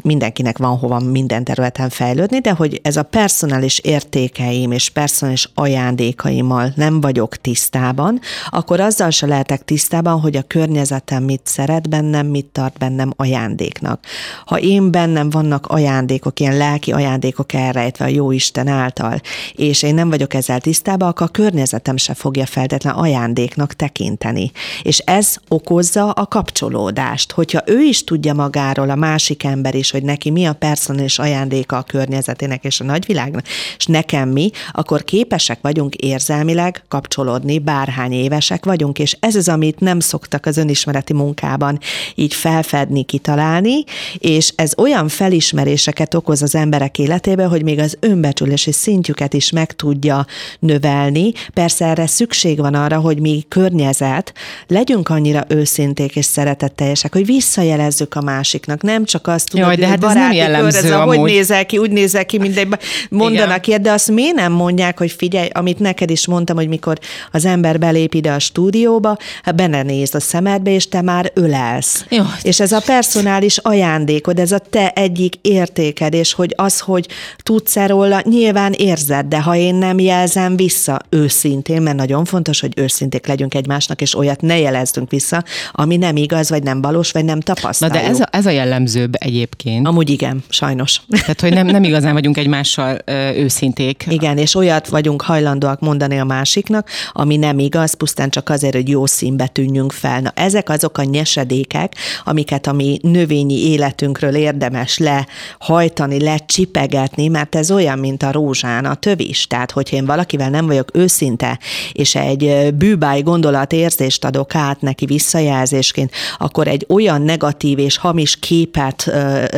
mindenkinek 0.01 0.57
van 0.57 0.77
hova 0.77 0.99
minden 0.99 1.43
területen 1.43 1.89
fejlődni, 1.89 2.39
de 2.39 2.51
hogy 2.51 2.79
ez 2.83 2.97
a 2.97 3.06
personális 3.09 3.79
értékeim 3.79 4.71
és 4.71 4.89
personális 4.89 5.49
ajándékaimmal 5.53 6.71
nem 6.75 7.01
vagyok 7.01 7.35
tisztában, 7.35 8.19
akkor 8.49 8.79
azzal 8.79 9.09
se 9.09 9.25
lehetek 9.25 9.65
tisztában, 9.65 10.19
hogy 10.19 10.35
a 10.35 10.41
környezetem 10.41 11.23
mit 11.23 11.41
szeret 11.43 11.89
bennem, 11.89 12.27
mit 12.27 12.45
tart 12.45 12.77
bennem 12.77 13.13
ajándéknak. 13.15 14.05
Ha 14.45 14.59
én 14.59 14.91
bennem 14.91 15.29
vannak 15.29 15.67
ajándékok, 15.67 16.39
ilyen 16.39 16.57
lelki 16.57 16.91
ajándékok 16.91 17.53
elrejtve 17.53 18.05
a 18.05 18.07
jó 18.07 18.31
Isten 18.31 18.67
által, 18.67 19.21
és 19.55 19.83
én 19.83 19.93
nem 19.93 20.09
vagyok 20.09 20.33
ezzel 20.33 20.59
tisztában, 20.59 21.09
akkor 21.09 21.27
a 21.27 21.31
környezetem 21.31 21.97
se 21.97 22.13
fogja 22.13 22.45
feltétlen 22.45 22.93
ajándéknak 22.93 23.73
tekinteni. 23.73 24.51
És 24.81 24.97
ez 24.97 25.35
okozza 25.47 26.11
a 26.11 26.25
kapcsolódást. 26.25 27.31
Hogyha 27.31 27.61
ő 27.65 27.81
is 27.81 28.03
tudja 28.03 28.33
magáról, 28.33 28.89
a 28.89 28.95
másik 28.95 29.43
ember 29.43 29.75
is, 29.75 29.91
hogy 29.91 30.03
neki 30.03 30.29
mi 30.29 30.45
a 30.45 30.53
personális 30.53 31.19
ajándéka 31.19 31.77
a 31.77 31.83
környezetének 31.83 32.63
és 32.63 32.79
a 32.79 32.83
nagyvilágnak, 32.97 33.45
és 33.77 33.85
nekem 33.85 34.29
mi, 34.29 34.49
akkor 34.71 35.03
képesek 35.03 35.59
vagyunk 35.61 35.95
érzelmileg 35.95 36.83
kapcsolódni, 36.87 37.59
bárhány 37.59 38.11
évesek 38.11 38.65
vagyunk, 38.65 38.99
és 38.99 39.17
ez 39.19 39.35
az, 39.35 39.49
amit 39.49 39.79
nem 39.79 39.99
szoktak 39.99 40.45
az 40.45 40.57
önismereti 40.57 41.13
munkában 41.13 41.79
így 42.15 42.33
felfedni, 42.33 43.03
kitalálni, 43.03 43.83
és 44.17 44.53
ez 44.55 44.73
olyan 44.77 45.07
felismeréseket 45.07 46.13
okoz 46.13 46.41
az 46.41 46.55
emberek 46.55 46.99
életébe, 46.99 47.45
hogy 47.45 47.63
még 47.63 47.79
az 47.79 47.97
önbecsülési 47.99 48.71
szintjüket 48.71 49.33
is 49.33 49.51
meg 49.51 49.73
tudja 49.73 50.25
növelni. 50.59 51.31
Persze 51.53 51.85
erre 51.85 52.07
szükség 52.07 52.57
van 52.59 52.73
arra, 52.73 52.99
hogy 52.99 53.19
mi 53.19 53.45
környezet 53.47 54.33
legyünk 54.67 55.09
annyira 55.09 55.45
őszinték 55.47 56.15
és 56.15 56.25
szeretetteljesek, 56.25 57.13
hogy 57.13 57.25
visszajelezzük 57.25 58.15
a 58.15 58.21
másiknak, 58.21 58.81
nem 58.81 59.05
csak 59.05 59.27
azt 59.27 59.49
tudod, 59.49 59.65
Jaj, 59.65 59.75
de 59.75 59.87
hát 59.87 60.03
ez 60.03 60.13
nem 60.13 60.31
jellemző 60.31 60.79
kör, 60.79 60.91
ez 60.91 60.97
a, 60.97 61.03
hogy 61.03 61.21
nézel 61.21 61.65
ki, 61.65 61.77
úgy 61.77 61.91
nézel 61.91 62.25
ki, 62.25 62.37
mint 62.37 62.57
egy 62.57 62.67
mondanak 63.09 63.67
ilyet, 63.67 63.81
de 63.81 63.91
azt 63.91 64.11
miért 64.11 64.35
nem 64.35 64.51
mondják, 64.51 64.97
hogy 64.97 65.11
figyelj, 65.11 65.47
amit 65.51 65.79
neked 65.79 66.09
is 66.09 66.27
mondtam, 66.27 66.55
hogy 66.55 66.67
mikor 66.67 66.97
az 67.31 67.45
ember 67.45 67.79
belép 67.79 68.13
ide 68.13 68.31
a 68.31 68.39
stúdióba, 68.39 69.17
hát 69.43 69.55
benne 69.55 69.83
néz 69.83 70.15
a 70.15 70.19
szemedbe, 70.19 70.71
és 70.71 70.87
te 70.87 71.01
már 71.01 71.31
ölelsz. 71.33 72.05
Jó. 72.09 72.23
És 72.41 72.59
ez 72.59 72.71
a 72.71 72.81
personális 72.85 73.57
ajándékod, 73.57 74.39
ez 74.39 74.51
a 74.51 74.59
te 74.59 74.89
egyik 74.89 75.35
értéked, 75.41 76.13
és 76.13 76.33
hogy 76.33 76.53
az, 76.55 76.79
hogy 76.79 77.07
tudsz-e 77.37 77.87
róla, 77.87 78.21
nyilván 78.23 78.73
érzed, 78.73 79.25
de 79.25 79.41
ha 79.41 79.55
én 79.55 79.75
nem 79.75 79.99
jelzem 79.99 80.55
vissza 80.55 81.01
őszintén, 81.09 81.81
mert 81.81 81.97
nagyon 81.97 82.25
fontos, 82.25 82.59
hogy 82.59 82.73
őszinték 82.75 83.27
legyünk 83.27 83.55
egymásnak, 83.55 84.01
és 84.01 84.15
olyat 84.17 84.41
ne 84.41 84.59
jelezzünk 84.59 85.09
vissza, 85.09 85.43
ami 85.71 85.97
nem 85.97 86.15
igaz, 86.15 86.49
vagy 86.49 86.63
nem 86.63 86.81
valós, 86.81 87.11
vagy 87.11 87.25
nem 87.25 87.39
tapasztaljuk. 87.39 87.97
Na 87.97 88.03
de 88.03 88.09
ez 88.09 88.19
a, 88.19 88.27
ez 88.31 88.45
a 88.45 88.49
jellemzőbb 88.49 89.13
egyébként. 89.17 89.87
Amúgy 89.87 90.09
igen, 90.09 90.43
sajnos. 90.49 91.01
Tehát, 91.09 91.41
hogy 91.41 91.53
nem, 91.53 91.67
nem 91.67 91.83
igazán 91.83 92.13
vagyunk 92.13 92.37
egymással 92.77 93.35
őszinték. 93.35 94.05
Igen, 94.09 94.37
és 94.37 94.55
olyat 94.55 94.87
vagyunk 94.87 95.21
hajlandóak 95.21 95.79
mondani 95.79 96.19
a 96.19 96.23
másiknak, 96.23 96.89
ami 97.11 97.37
nem 97.37 97.59
igaz, 97.59 97.93
pusztán 97.93 98.29
csak 98.29 98.49
azért, 98.49 98.73
hogy 98.73 98.89
jó 98.89 99.05
színbe 99.05 99.47
tűnjünk 99.47 99.91
fel. 99.91 100.19
Na, 100.19 100.31
ezek 100.35 100.69
azok 100.69 100.97
a 100.97 101.03
nyesedékek, 101.03 101.95
amiket 102.23 102.67
a 102.67 102.71
mi 102.71 102.99
növényi 103.01 103.69
életünkről 103.69 104.35
érdemes 104.35 104.97
lehajtani, 104.97 106.23
lecsipegetni, 106.23 107.27
mert 107.27 107.55
ez 107.55 107.71
olyan, 107.71 107.99
mint 107.99 108.23
a 108.23 108.31
rózsán 108.31 108.85
a 108.85 108.95
tövis. 108.95 109.47
Tehát, 109.47 109.71
hogyha 109.71 109.95
én 109.95 110.05
valakivel 110.05 110.49
nem 110.49 110.65
vagyok 110.65 110.89
őszinte, 110.93 111.59
és 111.91 112.15
egy 112.15 112.73
bűbáj 112.75 113.21
gondolat 113.21 113.73
érzést 113.73 114.25
adok 114.25 114.55
át 114.55 114.81
neki 114.81 115.05
visszajelzésként, 115.05 116.11
akkor 116.37 116.67
egy 116.67 116.85
olyan 116.89 117.21
negatív 117.21 117.79
és 117.79 117.97
hamis 117.97 118.39
képet 118.39 119.11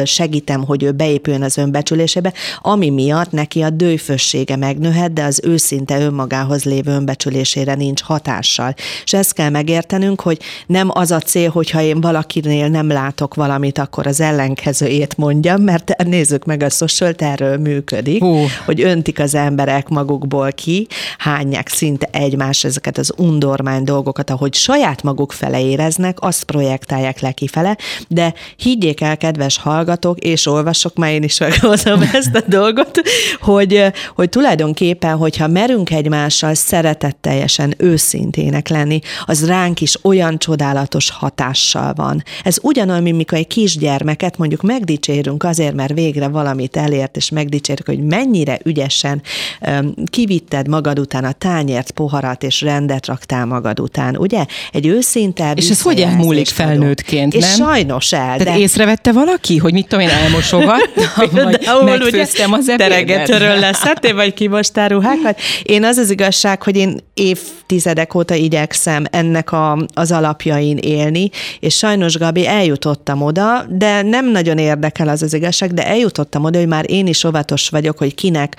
segítem, 0.06 0.66
hogy 0.66 0.84
ő 0.84 0.92
beépüljön 0.92 1.44
az 1.44 1.58
önbecsülésébe, 1.58 2.34
ami 2.62 2.90
miatt 2.90 3.09
miatt 3.10 3.32
neki 3.32 3.62
a 3.62 3.70
dőfössége 3.70 4.56
megnőhet, 4.56 5.14
de 5.14 5.24
az 5.24 5.42
őszinte 5.44 6.00
önmagához 6.00 6.64
lévő 6.64 6.92
önbecsülésére 6.92 7.76
nincs 7.76 8.02
hatással. 8.02 8.74
És 9.04 9.14
ezt 9.14 9.34
kell 9.34 9.50
megértenünk, 9.50 10.22
hogy 10.22 10.40
nem 10.68 10.90
az 10.94 11.12
a 11.12 11.20
cél, 11.20 11.50
hogyha 11.50 11.82
én 11.82 12.02
valakinél 12.02 12.68
nem 12.68 12.88
látok 12.88 13.36
valamit, 13.36 13.78
akkor 13.78 14.08
az 14.08 14.22
ellenkezőjét 14.22 15.18
mondjam, 15.18 15.62
mert 15.62 16.04
nézzük 16.04 16.46
meg 16.46 16.64
a 16.64 16.70
social 16.70 17.14
erről 17.18 17.58
működik, 17.58 18.20
Hú. 18.20 18.46
hogy 18.66 18.82
öntik 18.82 19.20
az 19.20 19.36
emberek 19.36 19.88
magukból 19.88 20.52
ki, 20.52 20.88
hányják 21.18 21.68
szinte 21.68 22.08
egymás 22.12 22.64
ezeket 22.64 22.98
az 22.98 23.14
undormány 23.18 23.84
dolgokat, 23.84 24.30
ahogy 24.30 24.54
saját 24.54 25.04
maguk 25.04 25.32
fele 25.32 25.62
éreznek, 25.62 26.18
azt 26.22 26.44
projektálják 26.44 27.20
le 27.20 27.32
kifele, 27.32 27.78
de 28.08 28.34
higgyék 28.58 29.02
el, 29.02 29.18
kedves 29.18 29.58
hallgatók, 29.58 30.20
és 30.20 30.46
olvasok, 30.46 30.96
már 30.96 31.12
én 31.12 31.24
is 31.24 31.40
meghozom 31.40 32.02
ezt 32.14 32.36
a 32.36 32.42
dolgot, 32.48 32.99
hogy, 33.42 33.84
hogy 34.16 34.30
tulajdonképpen, 34.30 35.16
hogyha 35.18 35.48
merünk 35.48 35.92
egymással 35.92 36.54
szeretetteljesen 36.54 37.74
őszintének 37.78 38.68
lenni, 38.68 39.00
az 39.26 39.48
ránk 39.48 39.82
is 39.82 39.96
olyan 40.02 40.38
csodálatos 40.38 41.10
hatással 41.10 41.94
van. 41.94 42.24
Ez 42.44 42.58
ugyanolyan, 42.62 43.04
mint 43.04 43.18
mikor 43.18 43.38
egy 43.38 43.48
kisgyermeket 43.48 44.38
mondjuk 44.38 44.62
megdicsérünk 44.62 45.44
azért, 45.44 45.74
mert 45.74 45.94
végre 45.94 46.28
valamit 46.28 46.78
elért, 46.78 47.18
és 47.18 47.30
megdicsérjük, 47.30 47.88
hogy 47.88 48.04
mennyire 48.04 48.60
ügyesen 48.64 49.22
um, 49.62 49.94
kivitted 50.06 50.68
magad 50.68 51.00
után 51.00 51.24
a 51.24 51.32
tányért, 51.32 51.92
poharat, 51.92 52.44
és 52.44 52.62
rendet 52.62 53.08
raktál 53.08 53.46
magad 53.46 53.80
után, 53.80 54.18
ugye? 54.18 54.46
Egy 54.72 54.88
őszinte 54.88 55.52
És 55.56 55.70
ez 55.70 55.82
hogy 55.82 56.02
elmúlik 56.02 56.48
felnőttként, 56.48 57.34
és 57.34 57.42
nem? 57.42 57.50
És 57.50 57.56
sajnos 57.56 58.12
el. 58.12 58.38
Tehát 58.38 58.44
de... 58.54 58.58
észrevette 58.58 59.12
valaki, 59.12 59.58
hogy 59.58 59.74
mit 59.74 59.88
tudom 59.88 60.06
én, 60.06 60.12
elmosogattam, 60.12 61.30
vagy 61.44 61.68
megfőztem 61.84 62.54
az 62.54 62.70
ebédet? 62.80 63.60
leszettél, 63.60 64.14
vagy 64.14 64.34
kimostál 64.34 64.88
ruhákat? 64.88 65.40
Én 65.64 65.84
az 65.84 65.98
az 65.98 66.10
igazság, 66.10 66.64
hogy 66.64 66.76
én 66.76 67.00
évtizedek 67.14 68.16
óta 68.16 68.34
igyekszem 68.34 69.06
ennek 69.12 69.52
a, 69.52 69.86
az 69.94 70.12
alapjain 70.12 70.78
élni, 70.78 71.30
és 71.60 71.78
sajnos, 71.78 72.18
Gabi, 72.18 72.48
eljutottam 72.48 73.22
oda, 73.22 73.66
de 73.70 74.02
nem 74.02 74.32
nagyon 74.32 74.58
érdekel 74.58 75.08
az 75.08 75.22
az 75.22 75.34
igazság, 75.34 75.74
de 75.74 75.88
eljutottam 75.88 76.44
oda, 76.44 76.58
hogy 76.58 76.68
már 76.68 76.92
én 76.92 77.08
is 77.08 77.24
óvatos 77.24 77.70
vagyok, 77.70 77.98
hogy 77.98 78.16
kinek 78.16 78.56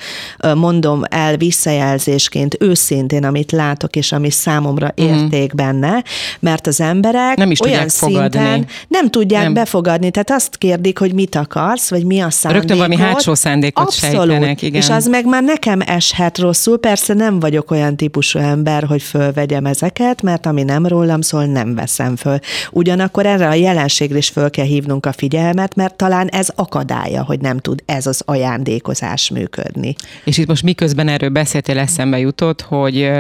mondom 0.54 1.02
el 1.08 1.36
visszajelzésként 1.36 2.56
őszintén, 2.60 3.24
amit 3.24 3.52
látok, 3.52 3.96
és 3.96 4.12
ami 4.12 4.30
számomra 4.30 4.92
mhm. 4.96 5.06
érték 5.06 5.52
mm. 5.52 5.56
benne, 5.56 6.04
mert 6.40 6.66
az 6.66 6.80
emberek 6.80 7.36
nem 7.36 7.50
is 7.50 7.60
olyan 7.60 7.88
szinten 7.88 8.30
fogadni. 8.30 8.66
nem 8.88 9.10
tudják 9.10 9.42
nem. 9.42 9.52
befogadni. 9.52 10.10
Tehát 10.10 10.30
azt 10.30 10.56
kérdik, 10.56 10.98
hogy 10.98 11.12
mit 11.12 11.34
akarsz, 11.34 11.90
vagy 11.90 12.04
mi 12.04 12.20
a 12.20 12.30
szándékot. 12.30 12.68
Rögtön 12.68 12.88
valami 12.88 12.96
hátsó 13.10 13.34
szándékot 13.34 13.84
Abszolút. 13.84 14.10
Sejtenek, 14.11 14.62
igen. 14.62 14.81
És 14.81 14.90
az 14.90 15.07
meg 15.07 15.26
már 15.26 15.43
nekem 15.43 15.81
eshet 15.81 16.38
rosszul. 16.38 16.79
Persze 16.79 17.14
nem 17.14 17.40
vagyok 17.40 17.71
olyan 17.71 17.97
típusú 17.97 18.38
ember, 18.38 18.85
hogy 18.85 19.02
fölvegyem 19.02 19.67
ezeket, 19.67 20.23
mert 20.23 20.47
ami 20.47 20.62
nem 20.62 20.87
rólam 20.87 21.21
szól, 21.21 21.45
nem 21.45 21.75
veszem 21.75 22.17
föl. 22.17 22.38
Ugyanakkor 22.71 23.26
erre 23.26 23.49
a 23.49 23.55
jelenségre 23.55 24.19
is 24.19 24.29
föl 24.29 24.50
kell 24.50 24.64
hívnunk 24.64 25.07
a 25.07 25.12
figyelmet, 25.12 25.75
mert 25.75 25.97
talán 25.97 26.29
ez 26.29 26.49
akadálya, 26.55 27.25
hogy 27.25 27.40
nem 27.40 27.59
tud 27.59 27.83
ez 27.87 28.07
az 28.07 28.23
ajándékozás 28.25 29.31
működni. 29.31 29.95
És 30.25 30.38
itt 30.38 30.47
most 30.47 30.62
miközben 30.62 31.09
erről 31.09 31.29
beszéltél, 31.29 31.79
eszembe 31.79 32.19
jutott, 32.19 32.61
hogy 32.61 33.11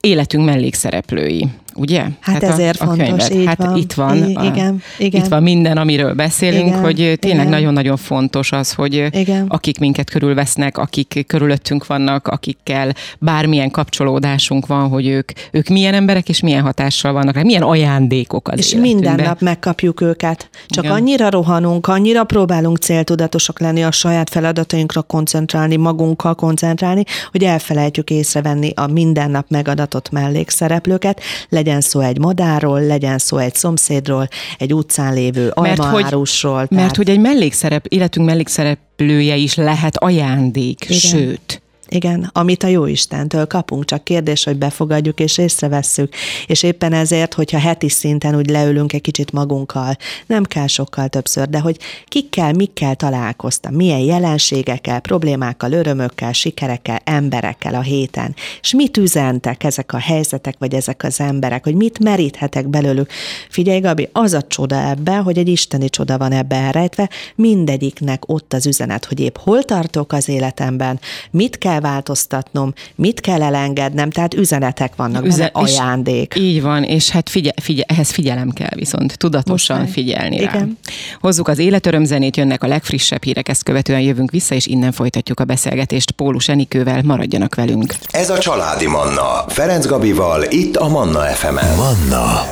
életünk 0.00 0.44
mellékszereplői 0.44 1.48
ugye? 1.76 2.00
Hát, 2.00 2.14
hát 2.20 2.42
ezért 2.42 2.80
a, 2.80 2.84
fontos, 2.86 3.28
a 3.28 3.34
így 3.34 3.46
hát 3.46 3.56
van. 3.56 3.76
itt 3.76 3.92
van, 3.92 4.16
I- 4.16 4.30
igen, 4.30 4.82
a, 4.98 5.02
igen. 5.02 5.20
itt 5.22 5.28
van 5.28 5.42
minden, 5.42 5.76
amiről 5.76 6.14
beszélünk, 6.14 6.66
igen, 6.66 6.80
hogy 6.80 7.16
tényleg 7.20 7.48
nagyon-nagyon 7.48 7.96
fontos 7.96 8.52
az, 8.52 8.72
hogy 8.72 9.06
igen. 9.10 9.46
akik 9.48 9.78
minket 9.78 10.10
körülvesznek, 10.10 10.78
akik 10.78 11.24
körülöttünk 11.26 11.86
vannak, 11.86 12.28
akikkel 12.28 12.94
bármilyen 13.18 13.70
kapcsolódásunk 13.70 14.66
van, 14.66 14.88
hogy 14.88 15.06
ők, 15.06 15.30
ők 15.50 15.68
milyen 15.68 15.94
emberek 15.94 16.28
és 16.28 16.40
milyen 16.40 16.62
hatással 16.62 17.12
vannak, 17.12 17.42
milyen 17.42 17.62
ajándékok 17.62 18.48
az 18.48 18.58
És 18.58 18.72
életünkben. 18.72 19.12
minden 19.12 19.26
nap 19.26 19.40
megkapjuk 19.40 20.00
őket. 20.00 20.48
Csak 20.66 20.84
igen. 20.84 20.96
annyira 20.96 21.30
rohanunk, 21.30 21.86
annyira 21.86 22.24
próbálunk 22.24 22.78
céltudatosak 22.78 23.60
lenni, 23.60 23.84
a 23.84 23.90
saját 23.90 24.30
feladatainkra 24.30 25.02
koncentrálni, 25.02 25.76
magunkkal 25.76 26.34
koncentrálni, 26.34 27.02
hogy 27.30 27.44
elfelejtjük 27.44 28.10
észrevenni 28.10 28.72
a 28.74 28.86
minden 28.86 29.30
nap 29.30 29.46
megadatott 29.48 30.10
mellékszereplőket, 30.10 31.20
legyen 31.48 31.65
legyen 31.66 31.80
szó 31.80 32.00
egy 32.00 32.18
madárról, 32.18 32.80
legyen 32.80 33.18
szó 33.18 33.36
egy 33.36 33.54
szomszédról, 33.54 34.28
egy 34.58 34.74
utcán 34.74 35.14
lévő 35.14 35.48
almaárusról. 35.48 36.54
Mert, 36.54 36.68
hogy, 36.68 36.78
mert 36.78 36.96
hogy 36.96 37.10
egy 37.10 37.20
mellékszerep, 37.20 37.86
életünk 37.86 38.26
mellékszereplője 38.26 39.36
is 39.36 39.54
lehet 39.54 39.96
ajándék, 39.96 40.84
Igen. 40.84 40.98
sőt. 40.98 41.62
Igen, 41.88 42.30
amit 42.32 42.62
a 42.62 42.66
jó 42.66 42.86
Istentől 42.86 43.46
kapunk, 43.46 43.84
csak 43.84 44.04
kérdés, 44.04 44.44
hogy 44.44 44.56
befogadjuk 44.56 45.20
és 45.20 45.38
észrevesszük. 45.38 46.14
És 46.46 46.62
éppen 46.62 46.92
ezért, 46.92 47.34
hogyha 47.34 47.58
heti 47.58 47.88
szinten 47.88 48.36
úgy 48.36 48.50
leülünk 48.50 48.92
egy 48.92 49.00
kicsit 49.00 49.32
magunkkal, 49.32 49.96
nem 50.26 50.44
kell 50.44 50.66
sokkal 50.66 51.08
többször, 51.08 51.48
de 51.48 51.58
hogy 51.60 51.78
kikkel, 52.08 52.52
mikkel 52.52 52.94
találkoztam, 52.94 53.74
milyen 53.74 53.98
jelenségekkel, 53.98 55.00
problémákkal, 55.00 55.72
örömökkel, 55.72 56.32
sikerekkel, 56.32 57.00
emberekkel 57.04 57.74
a 57.74 57.80
héten, 57.80 58.34
és 58.60 58.74
mit 58.74 58.96
üzentek 58.96 59.64
ezek 59.64 59.92
a 59.92 59.98
helyzetek, 59.98 60.54
vagy 60.58 60.74
ezek 60.74 61.02
az 61.02 61.20
emberek, 61.20 61.64
hogy 61.64 61.74
mit 61.74 61.98
meríthetek 61.98 62.68
belőlük. 62.68 63.10
Figyelj, 63.48 63.80
Gabi, 63.80 64.08
az 64.12 64.32
a 64.32 64.42
csoda 64.42 64.88
ebben, 64.88 65.22
hogy 65.22 65.38
egy 65.38 65.48
isteni 65.48 65.88
csoda 65.88 66.18
van 66.18 66.32
ebben 66.32 66.64
elrejtve, 66.64 67.10
mindegyiknek 67.34 68.22
ott 68.28 68.52
az 68.52 68.66
üzenet, 68.66 69.04
hogy 69.04 69.20
épp 69.20 69.36
hol 69.36 69.62
tartok 69.62 70.12
az 70.12 70.28
életemben, 70.28 71.00
mit 71.30 71.58
kell 71.58 71.75
kell 71.80 71.90
változtatnom, 71.90 72.72
mit 72.94 73.20
kell 73.20 73.42
elengednem, 73.42 74.10
tehát 74.10 74.34
üzenetek 74.34 74.96
vannak, 74.96 75.24
Üzen- 75.24 75.52
benne, 75.52 75.66
ajándék. 75.66 76.34
Így 76.38 76.62
van, 76.62 76.82
és 76.82 77.10
hát 77.10 77.28
figye, 77.28 77.50
figye, 77.62 77.82
ehhez 77.86 78.10
figyelem 78.10 78.50
kell 78.50 78.74
viszont, 78.74 79.18
tudatosan 79.18 79.80
Most 79.80 79.92
figyelni 79.92 80.38
rá. 80.38 80.50
Igen. 80.50 80.78
Hozzuk 81.20 81.48
az 81.48 81.58
életörömzenét, 81.58 82.36
jönnek 82.36 82.62
a 82.62 82.66
legfrissebb 82.66 83.22
hírek, 83.22 83.48
ezt 83.48 83.62
követően 83.62 84.00
jövünk 84.00 84.30
vissza, 84.30 84.54
és 84.54 84.66
innen 84.66 84.92
folytatjuk 84.92 85.40
a 85.40 85.44
beszélgetést 85.44 86.10
Pólus 86.10 86.48
Enikővel, 86.48 87.02
maradjanak 87.02 87.54
velünk. 87.54 87.94
Ez 88.10 88.30
a 88.30 88.38
Családi 88.38 88.86
Manna, 88.86 89.44
Ferenc 89.48 89.86
Gabival, 89.86 90.42
itt 90.48 90.76
a 90.76 90.88
Manna 90.88 91.20
FM-en. 91.20 91.76
Manna 91.76 92.44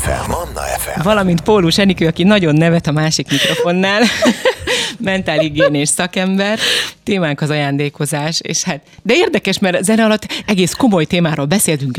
FM. 0.00 0.30
Manna 0.30 0.60
FM. 0.78 1.02
Valamint 1.02 1.40
Pólus 1.40 1.78
Enikő, 1.78 2.06
aki 2.06 2.22
nagyon 2.22 2.54
nevet 2.54 2.86
a 2.86 2.92
másik 2.92 3.30
mikrofonnál. 3.30 4.02
mentálhigiénés 4.98 5.88
szakember, 5.88 6.58
témánk 7.02 7.40
az 7.40 7.50
ajándékozás, 7.50 8.40
és 8.42 8.62
hát, 8.62 8.80
de 9.02 9.14
érdekes, 9.14 9.58
mert 9.58 9.84
zene 9.84 10.04
alatt 10.04 10.26
egész 10.46 10.72
komoly 10.72 11.04
témáról 11.04 11.46
beszéltünk, 11.46 11.98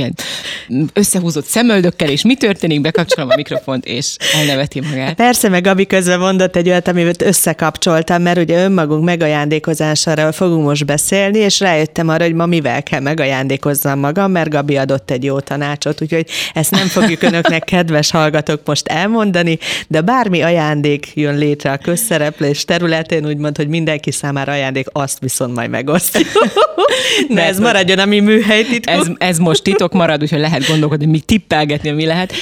összehúzott 0.94 1.46
szemöldökkel, 1.46 2.10
és 2.10 2.24
mi 2.24 2.36
történik, 2.36 2.82
bekapcsolom 2.82 3.30
a 3.30 3.36
mikrofont, 3.36 3.86
és 3.86 4.16
elneveti 4.34 4.80
magát. 4.80 5.14
Persze, 5.14 5.50
meg 5.50 5.64
Gabi 5.64 5.86
közben 5.86 6.20
mondott 6.20 6.56
egy 6.56 6.70
olyat, 6.70 6.88
amivel 6.88 7.14
összekapcsoltam, 7.24 8.22
mert 8.22 8.38
ugye 8.38 8.64
önmagunk 8.64 9.04
megajándékozásáról 9.04 10.32
fogunk 10.32 10.66
most 10.66 10.86
beszélni, 10.86 11.38
és 11.38 11.60
rájöttem 11.60 12.10
arra, 12.10 12.24
hogy 12.24 12.34
ma 12.34 12.46
mivel 12.46 12.84
kell 12.84 13.00
megajándékozzam 13.00 14.00
magam, 14.00 14.32
mert 14.32 14.50
Gabi 14.50 14.78
adott 14.78 15.12
egy 15.12 15.24
jó 15.24 15.40
tanácsot, 15.40 16.02
úgyhogy 16.02 16.26
ezt 16.54 16.72
nem 16.72 16.88
fogjuk 16.88 17.22
önöknek, 17.22 17.64
kedves 17.64 18.12
hallgatók, 18.12 18.62
most 18.66 18.88
elmondani, 18.88 19.60
de 19.88 20.02
bármi 20.02 20.42
ajándék 20.42 21.12
jön 21.14 21.38
létre 21.38 21.72
a 21.72 21.78
közszereplés 21.78 22.66
területén, 22.80 23.26
úgymond, 23.26 23.58
hogy 23.58 23.68
mindenki 23.68 24.12
számára 24.12 24.52
ajándék, 24.52 24.88
azt 24.92 25.20
viszont 25.20 25.56
majd 25.56 25.70
megosztjuk. 25.70 26.28
De 27.30 27.46
ez 27.46 27.60
maradjon 27.60 28.00
a 28.00 28.06
mi 28.06 28.20
műhelytitkunk. 28.20 29.00
Ez, 29.00 29.30
ez 29.30 29.38
most 29.38 29.64
titok 29.64 29.94
marad, 29.94 30.22
úgyhogy 30.22 30.40
lehet 30.40 30.68
gondolkodni, 30.68 31.06
mi 31.06 31.20
tippelgetni, 31.20 31.92
mi 31.92 32.06
lehet. 32.06 32.34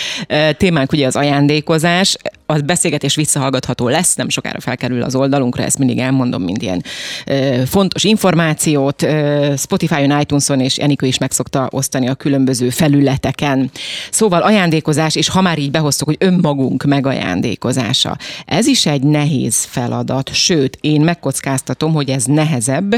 Témánk 0.58 0.91
ugye 0.91 1.06
az 1.06 1.15
ajándékozás 1.15 2.17
a 2.49 2.59
beszélgetés 2.59 3.15
visszahallgatható 3.15 3.87
lesz, 3.87 4.15
nem 4.15 4.29
sokára 4.29 4.59
felkerül 4.59 5.01
az 5.01 5.15
oldalunkra, 5.15 5.63
ezt 5.63 5.77
mindig 5.77 5.97
elmondom, 5.97 6.43
mint 6.43 6.61
ilyen 6.61 6.83
ö, 7.25 7.61
fontos 7.65 8.03
információt. 8.03 9.01
Ö, 9.01 9.53
Spotify-on, 9.57 10.19
iTunes-on 10.19 10.59
és 10.59 10.77
Enikő 10.77 11.05
is 11.05 11.17
meg 11.17 11.31
szokta 11.31 11.67
osztani 11.71 12.07
a 12.07 12.15
különböző 12.15 12.69
felületeken. 12.69 13.71
Szóval 14.11 14.41
ajándékozás, 14.41 15.15
és 15.15 15.29
ha 15.29 15.41
már 15.41 15.57
így 15.59 15.71
behoztuk, 15.71 16.07
hogy 16.07 16.17
önmagunk 16.19 16.83
megajándékozása. 16.83 18.17
Ez 18.45 18.65
is 18.65 18.85
egy 18.85 19.03
nehéz 19.03 19.63
feladat, 19.63 20.33
sőt, 20.33 20.77
én 20.81 21.01
megkockáztatom, 21.01 21.93
hogy 21.93 22.09
ez 22.09 22.23
nehezebb, 22.23 22.95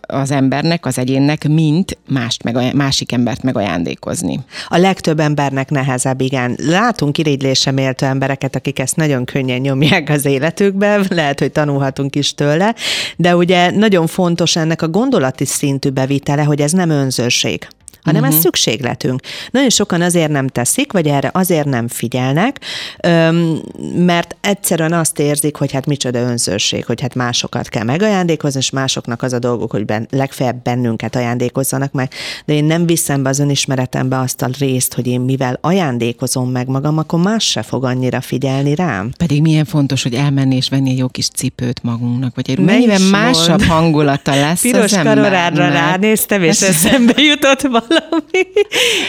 az 0.00 0.30
embernek, 0.30 0.86
az 0.86 0.98
egyénnek, 0.98 1.48
mint 1.48 1.98
mást 2.08 2.42
meg, 2.42 2.74
másik 2.74 3.12
embert 3.12 3.42
megajándékozni. 3.42 4.40
A 4.68 4.76
legtöbb 4.76 5.20
embernek 5.20 5.70
nehezebb, 5.70 6.20
igen. 6.20 6.56
Látunk 6.62 7.18
irigylésre 7.18 7.70
méltó 7.70 8.06
embereket, 8.06 8.45
akik 8.54 8.78
ezt 8.78 8.96
nagyon 8.96 9.24
könnyen 9.24 9.60
nyomják 9.60 10.08
az 10.08 10.24
életükbe, 10.24 11.00
lehet, 11.08 11.38
hogy 11.40 11.52
tanulhatunk 11.52 12.16
is 12.16 12.34
tőle, 12.34 12.74
de 13.16 13.36
ugye 13.36 13.70
nagyon 13.70 14.06
fontos 14.06 14.56
ennek 14.56 14.82
a 14.82 14.88
gondolati 14.88 15.44
szintű 15.44 15.88
bevitele, 15.88 16.42
hogy 16.42 16.60
ez 16.60 16.72
nem 16.72 16.90
önzőség 16.90 17.68
hanem 18.06 18.22
uh-huh. 18.22 18.36
ez 18.36 18.42
szükségletünk. 18.42 19.20
Nagyon 19.50 19.70
sokan 19.70 20.02
azért 20.02 20.30
nem 20.30 20.48
teszik, 20.48 20.92
vagy 20.92 21.06
erre 21.06 21.30
azért 21.32 21.66
nem 21.66 21.88
figyelnek, 21.88 22.60
mert 23.96 24.36
egyszerűen 24.40 24.92
azt 24.92 25.18
érzik, 25.18 25.56
hogy 25.56 25.72
hát 25.72 25.86
micsoda 25.86 26.18
önzőség, 26.18 26.84
hogy 26.84 27.00
hát 27.00 27.14
másokat 27.14 27.68
kell 27.68 27.84
megajándékozni, 27.84 28.60
és 28.60 28.70
másoknak 28.70 29.22
az 29.22 29.32
a 29.32 29.38
dolguk, 29.38 29.70
hogy 29.70 29.84
ben, 29.84 30.06
legfeljebb 30.10 30.62
bennünket 30.62 31.16
ajándékozzanak 31.16 31.92
meg, 31.92 32.12
de 32.44 32.54
én 32.54 32.64
nem 32.64 32.86
viszem 32.86 33.22
be 33.22 33.28
az 33.28 33.38
önismeretembe 33.38 34.18
azt 34.18 34.42
a 34.42 34.48
részt, 34.58 34.94
hogy 34.94 35.06
én 35.06 35.20
mivel 35.20 35.58
ajándékozom 35.60 36.50
meg 36.50 36.68
magam, 36.68 36.98
akkor 36.98 37.20
más 37.20 37.44
se 37.44 37.62
fog 37.62 37.84
annyira 37.84 38.20
figyelni 38.20 38.74
rám. 38.74 39.10
Pedig 39.16 39.42
milyen 39.42 39.64
fontos, 39.64 40.02
hogy 40.02 40.14
elmenni 40.14 40.56
és 40.56 40.68
venni 40.68 40.90
egy 40.90 40.98
jó 40.98 41.08
kis 41.08 41.28
cipőt 41.28 41.82
magunknak, 41.82 42.34
vagy 42.34 42.50
egy 42.50 42.58
mennyivel 42.58 42.98
másabb 43.10 43.62
hangulata 43.62 44.34
lesz 44.34 44.60
Piros 44.60 44.92
az 44.92 45.02
karorádra 45.02 45.68
ránéztem, 45.68 46.42
és 46.42 46.60
eszembe 46.60 47.14
jutott 47.16 47.60
valami. 47.60 47.95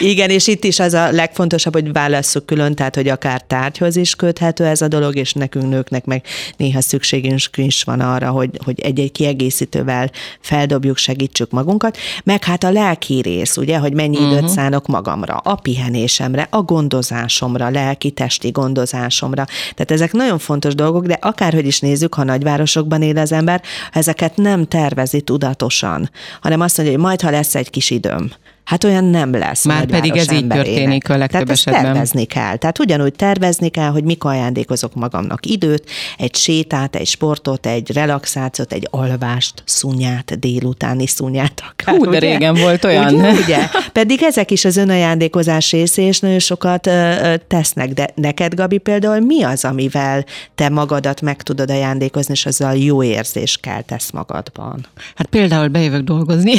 Igen, 0.00 0.30
és 0.30 0.46
itt 0.46 0.64
is 0.64 0.78
az 0.78 0.94
a 0.94 1.10
legfontosabb, 1.10 1.72
hogy 1.72 1.92
válasszuk 1.92 2.46
külön, 2.46 2.74
tehát 2.74 2.94
hogy 2.94 3.08
akár 3.08 3.42
tárgyhoz 3.46 3.96
is 3.96 4.14
köthető 4.14 4.64
ez 4.64 4.82
a 4.82 4.88
dolog, 4.88 5.16
és 5.16 5.32
nekünk 5.32 5.68
nőknek 5.68 6.04
meg 6.04 6.24
néha 6.56 6.80
szükségünk 6.80 7.56
is 7.56 7.82
van 7.82 8.00
arra, 8.00 8.30
hogy, 8.30 8.50
hogy 8.64 8.80
egy-egy 8.80 9.12
kiegészítővel 9.12 10.10
feldobjuk, 10.40 10.96
segítsük 10.96 11.50
magunkat, 11.50 11.96
meg 12.24 12.44
hát 12.44 12.64
a 12.64 12.70
lelki 12.70 13.20
rész, 13.20 13.56
ugye, 13.56 13.78
hogy 13.78 13.92
mennyi 13.92 14.16
uh-huh. 14.16 14.32
időt 14.32 14.48
szánok 14.48 14.86
magamra, 14.86 15.34
a 15.36 15.54
pihenésemre, 15.54 16.46
a 16.50 16.62
gondozásomra, 16.62 17.70
lelki-testi 17.70 18.50
gondozásomra. 18.50 19.44
Tehát 19.44 19.90
ezek 19.90 20.12
nagyon 20.12 20.38
fontos 20.38 20.74
dolgok, 20.74 21.06
de 21.06 21.18
akárhogy 21.20 21.66
is 21.66 21.80
nézzük, 21.80 22.14
ha 22.14 22.24
nagyvárosokban 22.24 23.02
él 23.02 23.18
az 23.18 23.32
ember, 23.32 23.62
ezeket 23.92 24.36
nem 24.36 24.66
tervezi 24.66 25.20
tudatosan, 25.20 26.10
hanem 26.40 26.60
azt 26.60 26.76
mondja, 26.76 26.96
hogy 26.96 27.04
majd, 27.04 27.20
ha 27.20 27.30
lesz 27.30 27.54
egy 27.54 27.70
kis 27.70 27.90
időm, 27.90 28.30
Hát 28.68 28.84
olyan 28.84 29.04
nem 29.04 29.32
lesz. 29.32 29.64
Már 29.64 29.86
pedig 29.86 30.16
ez 30.16 30.32
így 30.32 30.46
történik 30.46 31.08
a 31.08 31.16
legtöbb 31.16 31.30
Tehát 31.30 31.50
esetben. 31.50 31.82
tervezni 31.82 32.24
kell. 32.24 32.56
Tehát 32.56 32.78
ugyanúgy 32.78 33.12
tervezni 33.12 33.68
kell, 33.68 33.88
hogy 33.90 34.04
mikor 34.04 34.30
ajándékozok 34.30 34.94
magamnak 34.94 35.46
időt, 35.46 35.84
egy 36.18 36.34
sétát, 36.36 36.96
egy 36.96 37.06
sportot, 37.06 37.66
egy 37.66 37.92
relaxációt, 37.92 38.72
egy 38.72 38.88
alvást, 38.90 39.62
szunyát, 39.64 40.38
délutáni 40.38 41.06
szunyát. 41.06 41.62
Akár, 41.70 41.94
Hú, 41.94 42.02
de 42.02 42.08
ugye? 42.08 42.18
régen 42.18 42.54
volt 42.54 42.84
olyan. 42.84 43.14
Ugye, 43.14 43.32
ugye? 43.32 43.58
Pedig 43.92 44.22
ezek 44.22 44.50
is 44.50 44.64
az 44.64 44.76
önajándékozás 44.76 45.70
része, 45.72 46.02
és 46.02 46.18
nagyon 46.20 46.38
sokat 46.38 46.86
ö, 46.86 47.34
tesznek. 47.46 47.92
De 47.92 48.08
neked, 48.14 48.54
Gabi, 48.54 48.78
például 48.78 49.20
mi 49.20 49.42
az, 49.42 49.64
amivel 49.64 50.24
te 50.54 50.68
magadat 50.68 51.20
meg 51.20 51.42
tudod 51.42 51.70
ajándékozni, 51.70 52.32
és 52.32 52.46
azzal 52.46 52.76
jó 52.76 53.02
érzés 53.02 53.58
kell 53.62 53.82
tesz 53.82 54.10
magadban? 54.10 54.86
Hát 55.14 55.26
például 55.26 55.68
bejövök 55.68 56.02
dolgozni. 56.02 56.54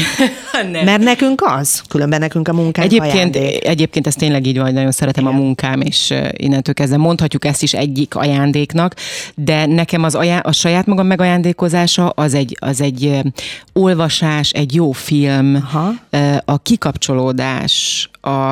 Mert 0.72 1.04
nekünk 1.04 1.42
az, 1.46 1.82
különben 2.00 2.27
nekünk 2.27 2.48
a 2.48 2.53
munkánk 2.53 2.88
egyébként, 2.88 3.36
ajándék. 3.36 3.68
egyébként 3.68 4.08
ez 4.08 4.15
tényleg 4.15 4.46
így 4.46 4.58
van, 4.58 4.74
nagyon 4.74 4.91
szeretem 4.91 5.24
Igen. 5.24 5.36
a 5.36 5.39
munkám, 5.39 5.82
és 5.82 6.13
innentől 6.32 6.74
kezdve 6.74 6.98
mondhatjuk 6.98 7.46
ezt 7.46 7.63
is 7.63 7.74
egyik 7.74 8.15
ajándéknak, 8.15 8.96
de 9.36 9.65
nekem 9.65 10.03
az 10.03 10.15
ajá- 10.15 10.46
a 10.46 10.51
saját 10.51 10.86
magam 10.86 11.08
megajándékozása 11.08 12.10
az 12.10 12.34
egy, 12.34 12.58
az 12.60 12.82
egy 12.82 13.22
olvasás, 13.74 14.51
egy 14.51 14.74
jó 14.75 14.91
film, 14.91 15.56
Aha. 15.56 15.94
a 16.46 16.58
kikapcsolódás, 16.58 18.10
a, 18.30 18.52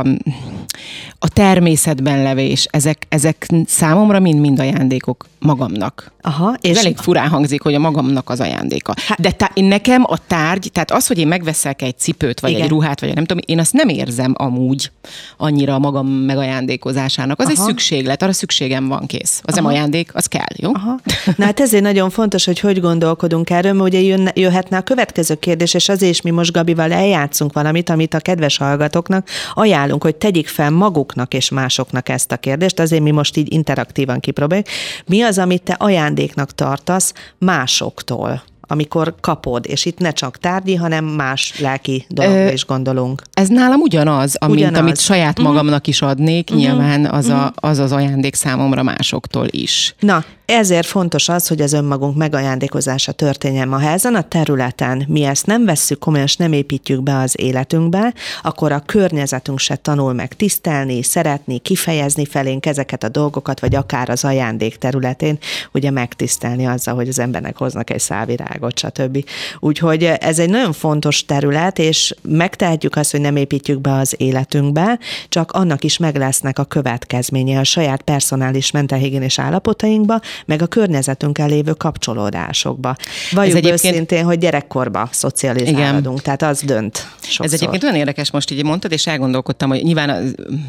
a 1.20 1.30
természetben 1.30 2.24
levés, 2.24 2.68
ezek, 2.72 3.06
ezek 3.10 3.48
számomra 3.66 4.20
mind-mind 4.20 4.60
ajándékok 4.60 5.26
magamnak. 5.40 6.12
Aha, 6.22 6.56
és 6.62 6.70
Ez 6.70 6.78
elég 6.78 6.98
furán 6.98 7.30
hangzik, 7.30 7.62
hogy 7.62 7.74
a 7.74 7.80
magamnak 7.80 8.30
az 8.30 8.40
ajándéka. 8.40 8.94
Hát, 9.08 9.22
De 9.22 9.32
tá- 9.32 9.56
nekem 9.56 10.04
a 10.08 10.18
tárgy, 10.28 10.70
tehát 10.74 10.92
az, 10.92 11.08
hogy 11.08 11.18
én 11.18 11.28
megveszek 11.28 11.82
egy 11.82 11.98
cipőt, 11.98 12.40
vagy 12.40 12.50
igen. 12.50 12.62
egy 12.62 12.70
ruhát, 12.70 13.00
vagy 13.00 13.14
nem 13.14 13.26
tudom, 13.26 13.44
én 13.46 13.60
azt 13.60 13.74
nem 13.74 13.90
érzem 13.90 14.34
amúgy 14.38 14.92
annyira 15.38 15.74
a 15.74 15.80
magam 15.80 16.08
megajándékozásának. 16.08 17.40
Az 17.40 17.46
Aha. 17.46 17.54
egy 17.54 17.68
szükséglet, 17.68 18.24
arra 18.24 18.34
szükségem 18.34 18.88
van 18.88 19.06
kész. 19.06 19.42
Az 19.44 19.54
Aha. 19.54 19.62
nem 19.62 19.76
ajándék, 19.76 20.16
az 20.16 20.26
kell, 20.26 20.46
jó? 20.56 20.72
Aha. 20.74 21.00
Na 21.36 21.46
hát 21.46 21.60
ezért 21.60 21.84
nagyon 21.84 22.10
fontos, 22.10 22.46
hogy 22.46 22.60
hogy 22.60 22.82
gondolkodunk 22.82 23.50
erről, 23.50 23.74
mert 23.74 23.90
ugye 23.90 24.00
jönne, 24.00 24.32
jöhetne 24.36 24.78
a 24.78 24.82
következő 24.82 25.36
kérdés, 25.36 25.74
és 25.74 25.90
azért 25.90 26.12
is 26.12 26.22
mi 26.22 26.30
most 26.30 26.52
Gabival 26.52 26.92
eljátszunk 26.92 27.54
valamit, 27.54 27.90
amit 27.90 28.14
a 28.14 28.20
kedves 28.20 28.58
hallgatóknak 28.58 29.28
ajánlunk, 29.68 30.04
hogy 30.04 30.16
tegyik 30.16 30.48
fel 30.48 30.70
maguknak 30.70 31.34
és 31.34 31.50
másoknak 31.50 32.10
ezt 32.10 32.32
a 32.32 32.38
kérdést, 32.38 32.80
azért 32.80 33.04
mi 33.04 33.12
most 33.12 33.38
így 33.38 33.54
interaktívan 33.54 34.20
kipróbáljuk. 34.20 34.68
Mi 35.06 35.22
az, 35.22 35.38
amit 35.38 35.64
te 35.64 35.74
ajándéknak 35.74 36.52
tartasz 36.52 37.14
másoktól? 37.38 38.44
amikor 38.70 39.16
kapod, 39.22 39.66
és 39.68 39.86
itt 39.86 40.00
ne 40.00 40.12
csak 40.12 40.38
tárgyi, 40.38 40.76
hanem 40.76 41.06
más 41.06 41.60
lelki 41.60 42.06
dologra 42.10 42.52
is 42.52 42.66
gondolunk. 42.66 43.22
Ez 43.34 43.48
nálam 43.48 43.80
ugyanaz, 43.80 44.36
amint, 44.36 44.60
ugyanaz. 44.60 44.80
amit 44.80 45.00
saját 45.00 45.38
mhm. 45.38 45.48
magamnak 45.48 45.88
is 45.88 46.02
adnék, 46.02 46.50
uh-huh. 46.50 46.66
nyilván 46.66 47.06
az, 47.06 47.26
uh-huh. 47.26 47.42
a, 47.42 47.46
mhm. 47.46 47.70
az 47.70 47.80
az 47.80 47.92
ajándék 47.92 48.36
számomra 48.36 48.84
másoktól 48.84 49.48
is. 49.50 49.96
Na, 50.00 50.24
ezért 50.48 50.88
fontos 50.88 51.30
az, 51.30 51.48
hogy 51.48 51.62
az 51.62 51.74
önmagunk 51.74 52.16
megajándékozása 52.16 53.12
történjen 53.12 53.68
ma. 53.68 53.80
Ha 53.80 53.90
ezen 53.90 54.16
a 54.16 54.22
területen 54.22 55.06
mi 55.08 55.24
ezt 55.24 55.46
nem 55.46 55.66
vesszük 55.66 56.00
komolyan, 56.00 56.26
és 56.26 56.36
nem 56.36 56.54
építjük 56.54 57.04
be 57.04 57.18
az 57.18 57.34
életünkbe, 57.40 58.14
akkor 58.42 58.72
a 58.72 58.84
környezetünk 58.86 59.60
se 59.60 59.76
tanul 59.76 60.14
meg 60.14 60.34
tisztelni, 60.34 61.04
szeretni, 61.04 61.60
kifejezni 61.60 62.26
felénk 62.26 62.66
ezeket 62.66 63.04
a 63.04 63.10
dolgokat, 63.10 63.60
vagy 63.60 63.76
akár 63.76 64.10
az 64.10 64.24
ajándék 64.24 64.78
területén, 64.78 65.38
ugye 65.72 65.92
megtisztelni 65.92 66.68
azzal, 66.68 66.96
hogy 66.96 67.08
az 67.08 67.20
embernek 67.20 67.58
hoznak 67.58 67.90
egy 67.90 68.00
szálvirágot, 68.00 68.80
stb. 68.80 69.26
Úgyhogy 69.60 70.04
ez 70.04 70.40
egy 70.40 70.50
nagyon 70.50 70.74
fontos 70.74 71.26
terület, 71.26 71.80
és 71.80 72.14
megtehetjük 72.22 72.96
azt, 72.96 73.12
hogy 73.12 73.22
nem 73.22 73.36
építjük 73.36 73.82
be 73.82 73.94
az 73.94 74.16
életünkbe, 74.18 75.00
csak 75.30 75.52
annak 75.52 75.84
is 75.84 75.98
meg 75.98 76.16
lesznek 76.16 76.60
a 76.60 76.64
következménye 76.64 77.60
a 77.60 77.64
saját 77.64 78.02
personális 78.02 78.72
mentálhigiénés 78.72 79.40
állapotainkba, 79.40 80.20
meg 80.46 80.62
a 80.62 80.68
környezetünkkel 80.68 81.48
lévő 81.48 81.72
kapcsolódásokba. 81.72 82.96
Egyébként... 83.32 83.74
őszintén, 83.74 84.24
hogy 84.24 84.38
gyerekkorba 84.38 85.10
szocializálódunk, 85.12 86.20
Igen. 86.20 86.38
tehát 86.38 86.42
az 86.42 86.62
dönt 86.62 87.08
sokszor. 87.22 87.46
Ez 87.46 87.54
egyébként 87.54 87.84
olyan 87.84 87.96
érdekes, 87.96 88.32
most 88.32 88.52
így 88.52 88.64
mondtad, 88.64 88.92
és 88.92 89.08
elgondolkodtam, 89.08 89.70
hogy 89.70 89.84
nyilván 89.84 90.10
a 90.10 90.18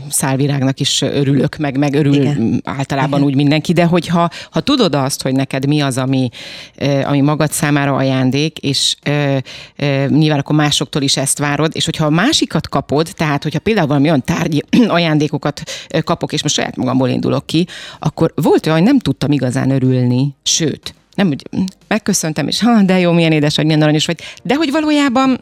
szálvirágnak 0.09 0.81
is 0.81 1.02
örülök, 1.02 1.57
meg, 1.57 1.78
meg 1.78 1.94
örül 1.94 2.14
Igen. 2.14 2.61
általában 2.64 3.18
Igen. 3.18 3.31
úgy 3.31 3.35
mindenki, 3.35 3.72
de 3.72 3.85
hogyha 3.85 4.28
ha 4.50 4.61
tudod 4.61 4.94
azt, 4.94 5.22
hogy 5.22 5.33
neked 5.33 5.66
mi 5.66 5.81
az, 5.81 5.98
ami, 5.98 6.28
ami 7.04 7.20
magad 7.20 7.52
számára 7.52 7.94
ajándék, 7.94 8.59
és 8.59 8.96
nyilván 10.09 10.38
akkor 10.38 10.57
másoktól 10.57 11.02
is 11.02 11.16
ezt 11.16 11.38
várod, 11.38 11.70
és 11.74 11.85
hogyha 11.85 12.07
a 12.07 12.11
másikat 12.11 12.68
kapod, 12.68 13.09
tehát 13.16 13.42
hogyha 13.42 13.59
például 13.59 13.87
valami 13.87 14.07
olyan 14.07 14.24
tárgyi 14.24 14.62
ajándékokat 14.88 15.62
kapok, 16.04 16.33
és 16.33 16.42
most 16.42 16.54
saját 16.54 16.76
magamból 16.76 17.09
indulok 17.09 17.46
ki, 17.46 17.66
akkor 17.98 18.33
volt 18.35 18.66
olyan, 18.66 18.78
hogy 18.78 18.87
nem 18.87 18.98
tudtam 18.98 19.33
igazán 19.33 19.58
igazán 19.59 19.71
örülni, 19.83 20.35
sőt, 20.42 20.94
nem 21.14 21.29
úgy 21.29 21.42
megköszöntem, 21.88 22.49
és 22.49 22.61
ha, 22.61 22.83
de 22.83 22.99
jó, 22.99 23.12
milyen 23.12 23.33
édes 23.33 23.57
vagy, 23.57 23.64
milyen 23.64 23.83
aranyos 23.83 24.07
vagy, 24.07 24.21
de 24.42 24.55
hogy 24.55 24.71
valójában 24.71 25.40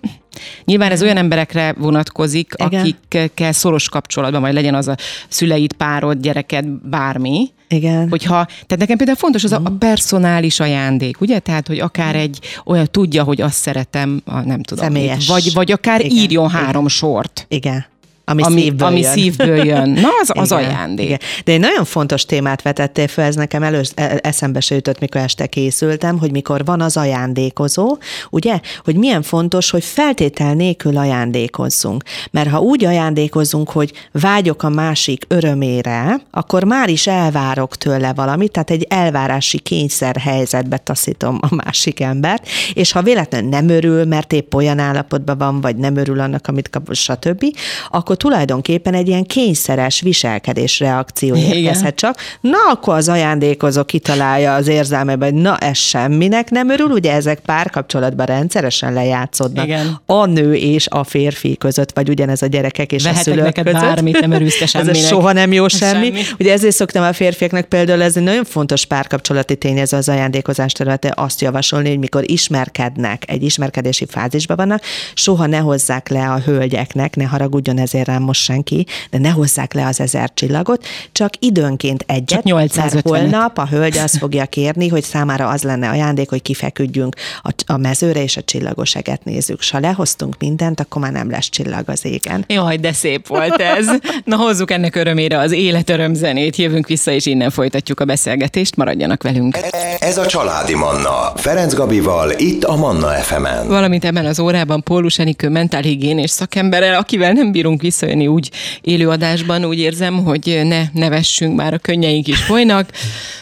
nyilván 0.65 0.91
ez 0.91 1.03
olyan 1.03 1.17
emberekre 1.17 1.75
vonatkozik, 1.79 2.53
Igen. 2.67 2.81
akikkel 2.81 3.53
szoros 3.53 3.89
kapcsolatban, 3.89 4.41
vagy 4.41 4.53
legyen 4.53 4.75
az 4.75 4.89
a 4.89 4.97
szüleid, 5.29 5.73
párod, 5.73 6.21
gyereked, 6.21 6.67
bármi, 6.67 7.51
igen. 7.69 8.09
Hogyha, 8.09 8.45
tehát 8.45 8.79
nekem 8.79 8.97
például 8.97 9.19
fontos 9.19 9.45
az 9.45 9.53
a, 9.53 9.57
a 9.57 9.61
mhm. 9.61 9.77
personális 9.77 10.61
ajándék, 10.61 11.21
ugye? 11.21 11.39
Tehát, 11.39 11.67
hogy 11.67 11.79
akár 11.79 12.17
egy 12.17 12.39
olyan 12.65 12.87
tudja, 12.91 13.23
hogy 13.23 13.41
azt 13.41 13.57
szeretem, 13.57 14.21
a, 14.25 14.41
nem 14.41 14.63
tudom. 14.63 14.85
Személyes. 14.85 15.29
Vagy, 15.29 15.53
vagy 15.55 15.73
akár 15.73 16.01
Igen. 16.01 16.17
írjon 16.17 16.51
három 16.51 16.85
Igen. 16.85 16.89
sort. 16.89 17.47
Igen. 17.49 17.87
Ami, 18.29 18.43
ami 18.43 18.61
szívből 18.61 18.87
ami 18.87 19.01
jön. 19.01 19.13
szívből 19.13 19.65
jön. 19.65 19.91
Na, 19.91 20.09
az, 20.21 20.31
az 20.35 20.51
igen, 20.51 20.65
ajándék. 20.65 21.07
Igen. 21.07 21.19
De 21.45 21.53
egy 21.53 21.61
nagyon 21.61 21.85
fontos 21.85 22.25
témát 22.25 22.63
vetettél 22.63 23.09
fel, 23.09 23.25
ez 23.25 23.35
nekem 23.35 23.63
elősz, 23.63 23.93
e, 23.95 24.19
eszembe 24.23 24.61
se 24.61 24.75
jutott, 24.75 24.99
mikor 24.99 25.21
este 25.21 25.47
készültem, 25.47 26.19
hogy 26.19 26.31
mikor 26.31 26.65
van 26.65 26.81
az 26.81 26.97
ajándékozó, 26.97 27.99
ugye, 28.31 28.61
hogy 28.85 28.97
milyen 28.97 29.23
fontos, 29.23 29.71
hogy 29.71 29.85
feltétel 29.85 30.55
nélkül 30.55 30.97
ajándékozzunk. 30.97 32.03
Mert 32.31 32.49
ha 32.49 32.59
úgy 32.59 32.85
ajándékozunk, 32.85 33.71
hogy 33.71 33.93
vágyok 34.13 34.63
a 34.63 34.69
másik 34.69 35.25
örömére, 35.29 36.21
akkor 36.31 36.65
már 36.65 36.89
is 36.89 37.07
elvárok 37.07 37.77
tőle 37.77 38.13
valamit, 38.13 38.53
tehát 38.53 38.71
egy 38.71 38.87
elvárási 38.89 39.59
kényszer 39.59 40.17
helyzetbe 40.17 40.77
taszítom 40.77 41.39
a 41.41 41.55
másik 41.55 42.01
embert, 42.01 42.49
és 42.73 42.93
ha 42.93 43.03
véletlenül 43.03 43.49
nem 43.49 43.69
örül, 43.69 44.05
mert 44.05 44.33
épp 44.33 44.55
olyan 44.55 44.79
állapotban 44.79 45.39
van, 45.39 45.61
vagy 45.61 45.77
nem 45.77 45.97
örül 45.97 46.21
annak, 46.21 46.47
amit 46.47 46.71
kap, 46.71 46.95
stb., 46.95 47.45
akkor 47.91 48.16
akkor 48.17 48.31
tulajdonképpen 48.31 48.95
egy 48.95 49.09
ilyen 49.09 49.25
kényszeres 49.25 50.01
viselkedés 50.01 50.81
reakció 50.81 51.37
érkezhet 51.37 51.95
csak. 51.95 52.17
Na, 52.41 52.59
akkor 52.71 52.95
az 52.95 53.09
ajándékozó 53.09 53.85
kitalálja 53.85 54.55
az 54.55 54.67
érzelmében, 54.69 55.33
hogy 55.33 55.43
na, 55.43 55.57
ez 55.57 55.77
semminek 55.77 56.51
nem 56.51 56.71
örül, 56.71 56.87
ugye 56.87 57.13
ezek 57.13 57.39
párkapcsolatban 57.39 58.27
rendszeresen 58.27 58.93
lejátszódnak. 58.93 59.65
Igen. 59.65 60.01
A 60.07 60.27
nő 60.27 60.55
és 60.55 60.87
a 60.89 61.05
férfi 61.05 61.57
között, 61.57 61.93
vagy 61.95 62.09
ugyanez 62.09 62.43
a 62.43 62.47
gyerekek 62.47 62.93
és 62.93 63.03
Vehetek 63.03 63.27
a 63.27 63.31
szülők 63.31 63.45
neked 63.45 63.65
között. 63.65 63.81
bármit, 63.81 64.21
nem 64.21 64.31
örülsz 64.31 64.59
te 64.59 64.67
semminek. 64.77 64.95
ez 64.97 65.07
soha 65.07 65.33
nem 65.33 65.53
jó 65.53 65.69
semmi. 65.69 66.05
semmi. 66.07 66.21
Ugye 66.39 66.53
ezért 66.53 66.75
szoktam 66.75 67.03
a 67.03 67.13
férfiaknak 67.13 67.65
például 67.65 68.03
ez 68.03 68.17
egy 68.17 68.23
nagyon 68.23 68.45
fontos 68.45 68.85
párkapcsolati 68.85 69.57
tényező 69.57 69.97
az 69.97 70.09
ajándékozás 70.09 70.73
területe 70.73 71.13
azt 71.17 71.41
javasolni, 71.41 71.89
hogy 71.89 71.99
mikor 71.99 72.31
ismerkednek, 72.31 73.23
egy 73.27 73.43
ismerkedési 73.43 74.07
fázisban 74.09 74.57
vannak, 74.57 74.83
soha 75.15 75.47
ne 75.47 75.59
hozzák 75.59 76.09
le 76.09 76.29
a 76.29 76.39
hölgyeknek, 76.45 77.17
ne 77.17 77.25
haragudjon 77.25 77.79
ezért 77.79 78.06
rám 78.07 78.23
most 78.23 78.43
senki, 78.43 78.87
de 79.11 79.19
ne 79.19 79.31
hozzák 79.31 79.73
le 79.73 79.87
az 79.87 80.01
ezer 80.01 80.31
csillagot, 80.35 80.87
csak 81.13 81.33
időnként 81.39 82.05
egyet, 82.07 82.29
csak 82.29 82.43
850 82.43 82.95
mert 82.95 83.09
holnap 83.09 83.59
a 83.59 83.67
hölgy 83.67 83.99
azt 83.99 84.19
fogja 84.19 84.47
kérni, 84.47 84.89
hogy 84.89 85.03
számára 85.03 85.49
az 85.49 85.63
lenne 85.63 85.89
ajándék, 85.89 86.29
hogy 86.29 86.43
kifeküdjünk 86.43 87.17
a, 87.43 87.55
a 87.67 87.77
mezőre 87.77 88.23
és 88.23 88.37
a 88.37 88.43
csillagos 88.43 88.95
eget 88.95 89.25
nézzük. 89.25 89.63
S 89.63 89.71
ha 89.71 89.79
lehoztunk 89.79 90.35
mindent, 90.39 90.81
akkor 90.81 91.03
már 91.03 91.13
nem 91.13 91.31
lesz 91.31 91.49
csillag 91.49 91.89
az 91.89 92.05
égen. 92.05 92.45
Jaj, 92.49 92.77
de 92.77 92.93
szép 92.93 93.27
volt 93.27 93.61
ez. 93.61 93.87
Na 94.25 94.37
hozzuk 94.37 94.71
ennek 94.71 94.97
örömére 94.97 95.39
az 95.39 95.53
életöröm 95.53 96.15
zenét, 96.15 96.57
jövünk 96.57 96.87
vissza, 96.87 97.11
és 97.11 97.27
innen 97.27 97.51
folytatjuk 97.51 98.01
a 98.01 98.05
beszélgetést, 98.05 98.77
maradjanak 98.77 99.23
velünk. 99.23 99.59
Ez 99.99 100.19
a 100.19 100.27
Családi 100.27 100.75
Manna, 100.75 101.33
Ferenc 101.37 101.75
Gabival, 101.75 102.31
itt 102.37 102.65
a 102.65 102.77
Manna 102.77 103.09
FM-en. 103.09 103.69
Valamint 103.69 104.05
ebben 104.05 104.27
az 104.27 104.41
órában 104.41 104.83
Pólus 104.83 105.19
Enikő 105.19 105.49
mentálhigiénés 105.49 106.31
szakemberrel, 106.31 106.95
akivel 106.95 107.33
nem 107.33 107.53
bírunk 107.53 107.83
visszajönni 107.97 108.27
úgy 108.27 108.51
élőadásban, 108.81 109.65
úgy 109.65 109.79
érzem, 109.79 110.25
hogy 110.25 110.61
ne 110.65 110.83
nevessünk, 110.93 111.57
már 111.57 111.75
a 111.75 111.79
könnyeink 111.79 112.29
is 112.29 112.43
folynak. 112.43 112.91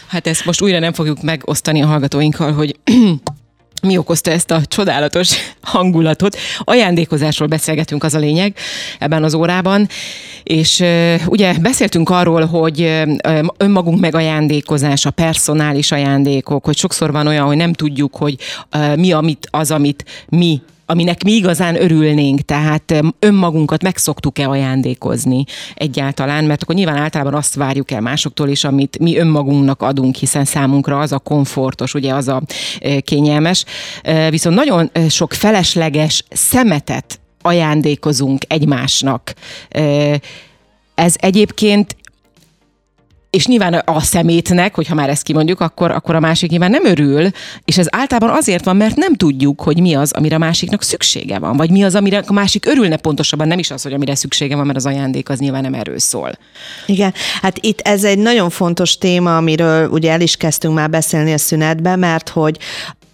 Hát 0.07 0.27
ezt 0.27 0.45
most 0.45 0.61
újra 0.61 0.79
nem 0.79 0.93
fogjuk 0.93 1.21
megosztani 1.21 1.81
a 1.81 1.85
hallgatóinkkal, 1.85 2.53
hogy 2.53 2.79
mi 3.81 3.97
okozta 3.97 4.31
ezt 4.31 4.51
a 4.51 4.65
csodálatos 4.65 5.35
hangulatot. 5.61 6.37
Ajándékozásról 6.59 7.47
beszélgetünk, 7.47 8.03
az 8.03 8.13
a 8.13 8.19
lényeg 8.19 8.57
ebben 8.99 9.23
az 9.23 9.33
órában. 9.33 9.87
És 10.43 10.83
ugye 11.25 11.53
beszéltünk 11.53 12.09
arról, 12.09 12.45
hogy 12.45 13.03
önmagunk 13.57 13.99
megajándékozása, 13.99 15.11
personális 15.11 15.91
ajándékok, 15.91 16.65
hogy 16.65 16.77
sokszor 16.77 17.11
van 17.11 17.27
olyan, 17.27 17.45
hogy 17.45 17.57
nem 17.57 17.73
tudjuk, 17.73 18.15
hogy 18.15 18.35
mi 18.95 19.11
amit, 19.11 19.47
az, 19.51 19.71
amit 19.71 20.05
mi 20.29 20.61
aminek 20.85 21.23
mi 21.23 21.31
igazán 21.31 21.81
örülnénk, 21.81 22.41
tehát 22.41 22.93
önmagunkat 23.19 23.83
meg 23.83 23.97
szoktuk-e 23.97 24.49
ajándékozni 24.49 25.43
egyáltalán, 25.73 26.43
mert 26.43 26.63
akkor 26.63 26.75
nyilván 26.75 26.97
általában 26.97 27.33
azt 27.33 27.55
várjuk 27.55 27.91
el 27.91 28.01
másoktól 28.01 28.49
is, 28.49 28.63
amit 28.63 28.99
mi 28.99 29.17
önmagunknak 29.17 29.81
adunk, 29.81 30.15
hiszen 30.15 30.45
számunkra 30.45 30.99
az 30.99 31.11
a 31.11 31.19
komfortos, 31.19 31.93
ugye 31.93 32.13
az 32.13 32.27
a 32.27 32.41
kényelmes. 33.01 33.65
Viszont 34.29 34.55
nagyon 34.55 34.91
sok 35.09 35.33
felesleges 35.33 36.23
szemetet 36.29 37.19
ajándékozunk 37.41 38.41
egymásnak. 38.47 39.33
Ez 40.95 41.15
egyébként 41.17 41.95
és 43.35 43.45
nyilván 43.45 43.73
a 43.73 44.01
szemétnek, 44.01 44.75
hogyha 44.75 44.95
már 44.95 45.09
ezt 45.09 45.23
kimondjuk, 45.23 45.59
akkor, 45.59 45.91
akkor 45.91 46.15
a 46.15 46.19
másik 46.19 46.49
nyilván 46.49 46.69
nem 46.69 46.85
örül, 46.85 47.29
és 47.65 47.77
ez 47.77 47.85
általában 47.89 48.37
azért 48.37 48.65
van, 48.65 48.75
mert 48.75 48.95
nem 48.95 49.15
tudjuk, 49.15 49.61
hogy 49.61 49.81
mi 49.81 49.93
az, 49.93 50.11
amire 50.11 50.35
a 50.35 50.39
másiknak 50.39 50.83
szüksége 50.83 51.39
van, 51.39 51.57
vagy 51.57 51.71
mi 51.71 51.83
az, 51.83 51.95
amire 51.95 52.23
a 52.27 52.33
másik 52.33 52.65
örülne 52.65 52.97
pontosabban, 52.97 53.47
nem 53.47 53.59
is 53.59 53.71
az, 53.71 53.83
hogy 53.83 53.93
amire 53.93 54.15
szüksége 54.15 54.55
van, 54.55 54.65
mert 54.65 54.77
az 54.77 54.85
ajándék 54.85 55.29
az 55.29 55.39
nyilván 55.39 55.61
nem 55.61 55.73
erről 55.73 55.99
szól. 55.99 56.37
Igen, 56.85 57.13
hát 57.41 57.57
itt 57.61 57.79
ez 57.79 58.03
egy 58.03 58.17
nagyon 58.17 58.49
fontos 58.49 58.97
téma, 58.97 59.37
amiről 59.37 59.89
ugye 59.89 60.11
el 60.11 60.21
is 60.21 60.35
kezdtünk 60.35 60.75
már 60.75 60.89
beszélni 60.89 61.33
a 61.33 61.37
szünetben, 61.37 61.99
mert 61.99 62.29
hogy 62.29 62.57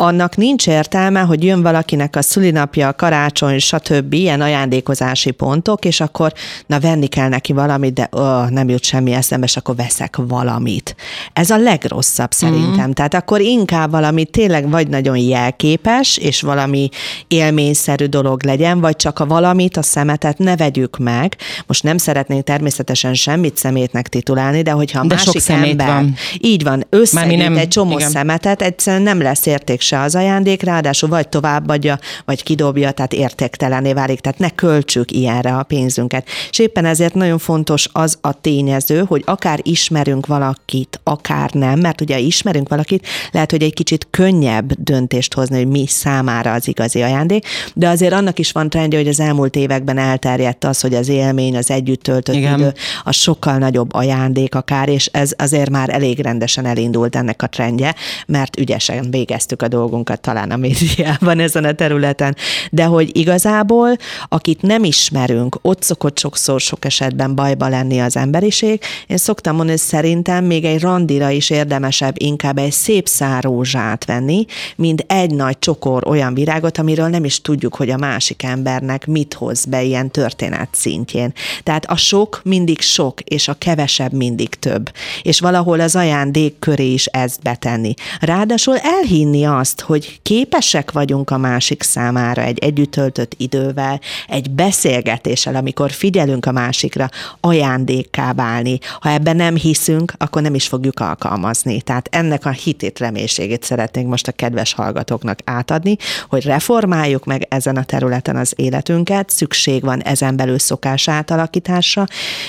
annak 0.01 0.35
nincs 0.35 0.67
értelme, 0.67 1.19
hogy 1.19 1.43
jön 1.43 1.61
valakinek 1.61 2.15
a 2.15 2.21
szülinapja, 2.21 2.93
karácsony, 2.93 3.59
stb. 3.59 4.13
ilyen 4.13 4.41
ajándékozási 4.41 5.31
pontok, 5.31 5.85
és 5.85 6.01
akkor 6.01 6.33
na 6.65 6.79
venni 6.79 7.07
kell 7.07 7.27
neki 7.27 7.53
valamit, 7.53 7.93
de 7.93 8.09
ó, 8.17 8.19
nem 8.49 8.69
jut 8.69 8.83
semmi 8.83 9.11
eszembe, 9.11 9.45
és 9.45 9.57
akkor 9.57 9.75
veszek 9.75 10.15
valamit. 10.27 10.95
Ez 11.33 11.49
a 11.49 11.57
legrosszabb 11.57 12.31
szerintem. 12.31 12.87
Mm. 12.87 12.91
Tehát 12.91 13.13
akkor 13.13 13.41
inkább 13.41 13.91
valami 13.91 14.25
tényleg 14.25 14.69
vagy 14.69 14.87
nagyon 14.87 15.17
jelképes, 15.17 16.17
és 16.17 16.41
valami 16.41 16.89
élményszerű 17.27 18.05
dolog 18.05 18.43
legyen, 18.43 18.79
vagy 18.79 18.95
csak 18.95 19.19
a 19.19 19.25
valamit, 19.25 19.77
a 19.77 19.81
szemetet 19.81 20.37
ne 20.37 20.55
vegyük 20.55 20.97
meg. 20.97 21.35
Most 21.65 21.83
nem 21.83 21.97
szeretnénk 21.97 22.43
természetesen 22.43 23.13
semmit 23.13 23.57
szemétnek 23.57 24.07
titulálni, 24.07 24.61
de 24.61 24.71
hogyha 24.71 24.99
a 24.99 25.05
de 25.05 25.15
másik 25.15 25.41
sok 25.41 25.55
ember, 25.55 25.87
van. 25.87 26.15
így 26.39 26.63
van, 26.63 26.85
összegyűjt 26.89 27.57
egy 27.57 27.67
csomó 27.67 27.97
igen. 27.97 28.09
szemetet, 28.09 28.61
egyszerűen 28.61 29.01
nem 29.01 29.21
lesz 29.21 29.45
érték 29.45 29.81
se 29.91 29.99
az 29.99 30.15
ajándék, 30.15 30.62
ráadásul 30.62 31.10
vagy 31.10 31.27
továbbadja, 31.27 31.99
vagy 32.25 32.43
kidobja, 32.43 32.91
tehát 32.91 33.13
értéktelené 33.13 33.93
válik, 33.93 34.19
tehát 34.19 34.39
ne 34.39 34.49
költsük 34.49 35.12
ilyenre 35.12 35.56
a 35.56 35.63
pénzünket. 35.63 36.27
És 36.49 36.60
éppen 36.60 36.86
ezért 36.86 37.13
nagyon 37.13 37.38
fontos 37.38 37.89
az 37.91 38.17
a 38.21 38.41
tényező, 38.41 39.04
hogy 39.08 39.23
akár 39.25 39.60
ismerünk 39.63 40.25
valakit, 40.25 40.99
akár 41.04 41.51
nem, 41.54 41.80
mert 41.80 42.01
ugye 42.01 42.19
ismerünk 42.19 42.69
valakit, 42.69 43.08
lehet, 43.32 43.51
hogy 43.51 43.63
egy 43.63 43.73
kicsit 43.73 44.08
könnyebb 44.10 44.73
döntést 44.73 45.34
hozni, 45.34 45.58
hogy 45.58 45.67
mi 45.67 45.88
számára 45.88 46.54
az 46.54 46.67
igazi 46.67 47.01
ajándék, 47.01 47.47
de 47.73 47.88
azért 47.88 48.13
annak 48.13 48.39
is 48.39 48.51
van 48.51 48.69
trendje, 48.69 48.99
hogy 48.99 49.08
az 49.08 49.19
elmúlt 49.19 49.56
években 49.56 49.97
elterjedt 49.97 50.63
az, 50.63 50.82
hogy 50.82 50.93
az 50.93 51.10
élmény, 51.10 51.58
az 51.58 51.71
együtt 51.71 52.04
töltött 52.04 52.36
Igen. 52.36 52.60
idő, 52.60 52.73
a 53.04 53.12
sokkal 53.12 53.58
nagyobb 53.58 53.93
ajándék 53.93 54.56
akár, 54.56 54.89
és 54.89 55.06
ez 55.06 55.32
azért 55.38 55.69
már 55.69 55.89
elég 55.89 56.19
rendesen 56.19 56.65
elindult 56.65 57.15
ennek 57.15 57.41
a 57.41 57.47
trendje, 57.47 57.95
mert 58.27 58.60
ügyesen 58.60 59.12
végeztük 59.12 59.62
a 59.62 59.67
dolgunkat 59.71 60.21
talán 60.21 60.51
a 60.51 60.55
médiában 60.55 61.39
ezen 61.47 61.63
a 61.63 61.71
területen, 61.71 62.36
de 62.71 62.84
hogy 62.84 63.17
igazából, 63.17 63.97
akit 64.29 64.62
nem 64.62 64.84
ismerünk, 64.84 65.57
ott 65.62 65.84
szokott 65.84 66.19
sokszor 66.19 66.60
sok 66.60 66.86
esetben 66.86 67.36
bajba 67.36 67.67
lenni 67.67 67.99
az 67.99 68.17
emberiség. 68.17 68.81
Én 69.07 69.17
szoktam 69.17 69.55
mondani, 69.55 69.77
hogy 69.77 69.88
szerintem 69.88 70.45
még 70.45 70.65
egy 70.65 70.81
randira 70.81 71.29
is 71.29 71.49
érdemesebb 71.49 72.15
inkább 72.17 72.57
egy 72.57 72.71
szép 72.71 73.07
szárózsát 73.07 74.05
venni, 74.05 74.45
mint 74.75 75.05
egy 75.07 75.34
nagy 75.36 75.60
csokor 75.60 76.07
olyan 76.07 76.34
virágot, 76.34 76.77
amiről 76.77 77.07
nem 77.07 77.25
is 77.25 77.41
tudjuk, 77.41 77.75
hogy 77.75 77.89
a 77.89 77.97
másik 77.97 78.43
embernek 78.43 79.07
mit 79.07 79.34
hoz 79.34 79.65
be 79.65 79.84
ilyen 79.84 80.12
történet 80.12 80.69
szintjén. 80.71 81.34
Tehát 81.63 81.86
a 81.86 81.95
sok 81.95 82.41
mindig 82.43 82.81
sok, 82.81 83.21
és 83.21 83.47
a 83.47 83.53
kevesebb 83.53 84.13
mindig 84.13 84.49
több. 84.49 84.91
És 85.21 85.39
valahol 85.39 85.79
az 85.79 85.95
ajándék 85.95 86.60
köré 86.60 86.91
is 86.91 87.05
ezt 87.05 87.41
betenni. 87.41 87.93
Ráadásul 88.19 88.77
elhinni 88.77 89.43
azt, 89.43 89.61
hogy 89.69 90.19
képesek 90.21 90.91
vagyunk 90.91 91.30
a 91.30 91.38
másik 91.38 91.84
számára 91.84 92.41
egy 92.41 92.60
együtt 92.60 92.91
töltött 92.91 93.34
idővel, 93.38 94.00
egy 94.28 94.50
beszélgetéssel, 94.50 95.56
amikor 95.56 95.91
figyelünk 95.91 96.45
a 96.45 96.52
másikra, 96.52 97.10
ajándékká 97.39 98.34
válni. 98.34 98.80
Ha 99.00 99.10
ebben 99.10 99.36
nem 99.36 99.56
hiszünk, 99.56 100.13
akkor 100.17 100.41
nem 100.41 100.56
is 100.56 100.67
fogjuk 100.67 101.00
alkalmazni. 101.00 101.82
Tehát 101.82 102.08
ennek 102.12 102.45
a 102.45 102.50
hitét, 102.50 103.00
reménységét 103.00 103.63
szeretnénk 103.63 104.08
most 104.10 104.28
a 104.28 104.32
kedves 104.32 104.74
hallgatóknak 104.74 105.39
átadni, 105.43 105.97
hogy 106.30 106.45
reformáljuk 106.45 107.26
meg 107.26 107.45
ezen 107.50 107.78
a 107.78 107.84
területen 107.84 108.36
az 108.36 108.54
életünket, 108.56 109.30
szükség 109.30 109.84
van 109.84 110.02
ezen 110.04 110.36
belül 110.36 110.60
szokás 110.60 111.08
átalakításra. 111.08 112.06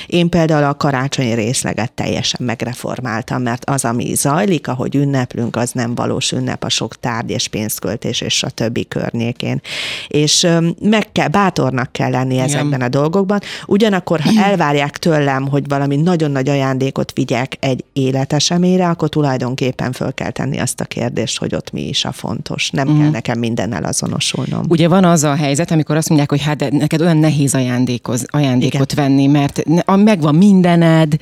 Én 0.07 0.29
például 0.29 0.65
a 0.65 0.75
karácsonyi 0.75 1.35
részleget 1.35 1.93
teljesen 1.93 2.41
megreformáltam, 2.47 3.43
mert 3.43 3.65
az, 3.65 3.85
ami 3.85 4.15
zajlik, 4.15 4.69
ahogy 4.69 4.95
ünneplünk, 4.95 5.57
az 5.57 5.71
nem 5.73 5.95
valós 5.95 6.33
ünnep 6.33 6.65
a 6.65 6.69
sok 6.69 6.97
tárgy 7.03 7.31
és 7.31 7.49
pénzköltés 7.49 8.21
és 8.21 8.43
a 8.43 8.51
többi 8.51 8.89
környékén. 8.89 9.61
És 10.09 10.47
meg 10.81 11.13
kell, 11.13 11.29
bátornak 11.29 11.93
kell 11.93 12.11
lenni 12.11 12.35
Igen. 12.35 12.45
ezekben 12.45 12.81
a 12.81 12.89
dolgokban. 12.89 13.41
Ugyanakkor, 13.67 14.21
ha 14.21 14.43
elvárják 14.43 14.99
tőlem, 14.99 15.49
hogy 15.49 15.69
valami 15.69 15.97
nagyon 15.97 16.31
nagy 16.31 16.49
ajándékot 16.49 17.13
vigyek 17.15 17.57
egy 17.61 17.85
életesemére, 17.93 18.89
akkor 18.89 19.09
tulajdonképpen 19.09 19.93
föl 19.93 20.15
kell 20.15 20.31
tenni 20.31 20.59
azt 20.59 20.81
a 20.81 20.85
kérdést, 20.85 21.39
hogy 21.39 21.55
ott 21.55 21.71
mi 21.73 21.89
is 21.89 22.05
a 22.05 22.13
fontos. 22.13 22.71
Nem 22.71 22.89
mm. 22.89 23.01
kell 23.01 23.11
nekem 23.11 23.39
mindennel 23.39 23.85
azonosulnom. 23.85 24.65
Ugye 24.69 24.89
van 24.89 25.05
az 25.05 25.25
a 25.25 25.35
helyzet, 25.35 25.71
amikor 25.71 25.97
azt 25.97 26.09
mondják, 26.09 26.31
hogy 26.31 26.43
hát 26.43 26.57
de 26.57 26.69
neked 26.71 27.01
olyan 27.01 27.17
nehéz 27.17 27.55
ajándékoz, 27.55 28.27
ajándékot 28.31 28.93
Igen. 28.93 29.05
venni, 29.05 29.27
mert 29.27 29.63
megvan 29.85 30.35
mindened, 30.35 31.17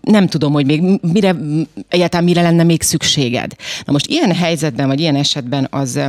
nem 0.00 0.26
tudom, 0.28 0.52
hogy 0.52 0.66
még 0.66 1.00
mire, 1.12 1.36
egyáltalán 1.88 2.24
mire 2.24 2.42
lenne 2.42 2.62
még 2.62 2.82
szükséged. 2.82 3.54
Na 3.84 3.92
most 3.92 4.06
ilyen 4.06 4.32
helyzetben 4.62 4.88
vagy 4.88 5.00
ilyen 5.00 5.16
esetben 5.16 5.68
az 5.70 6.00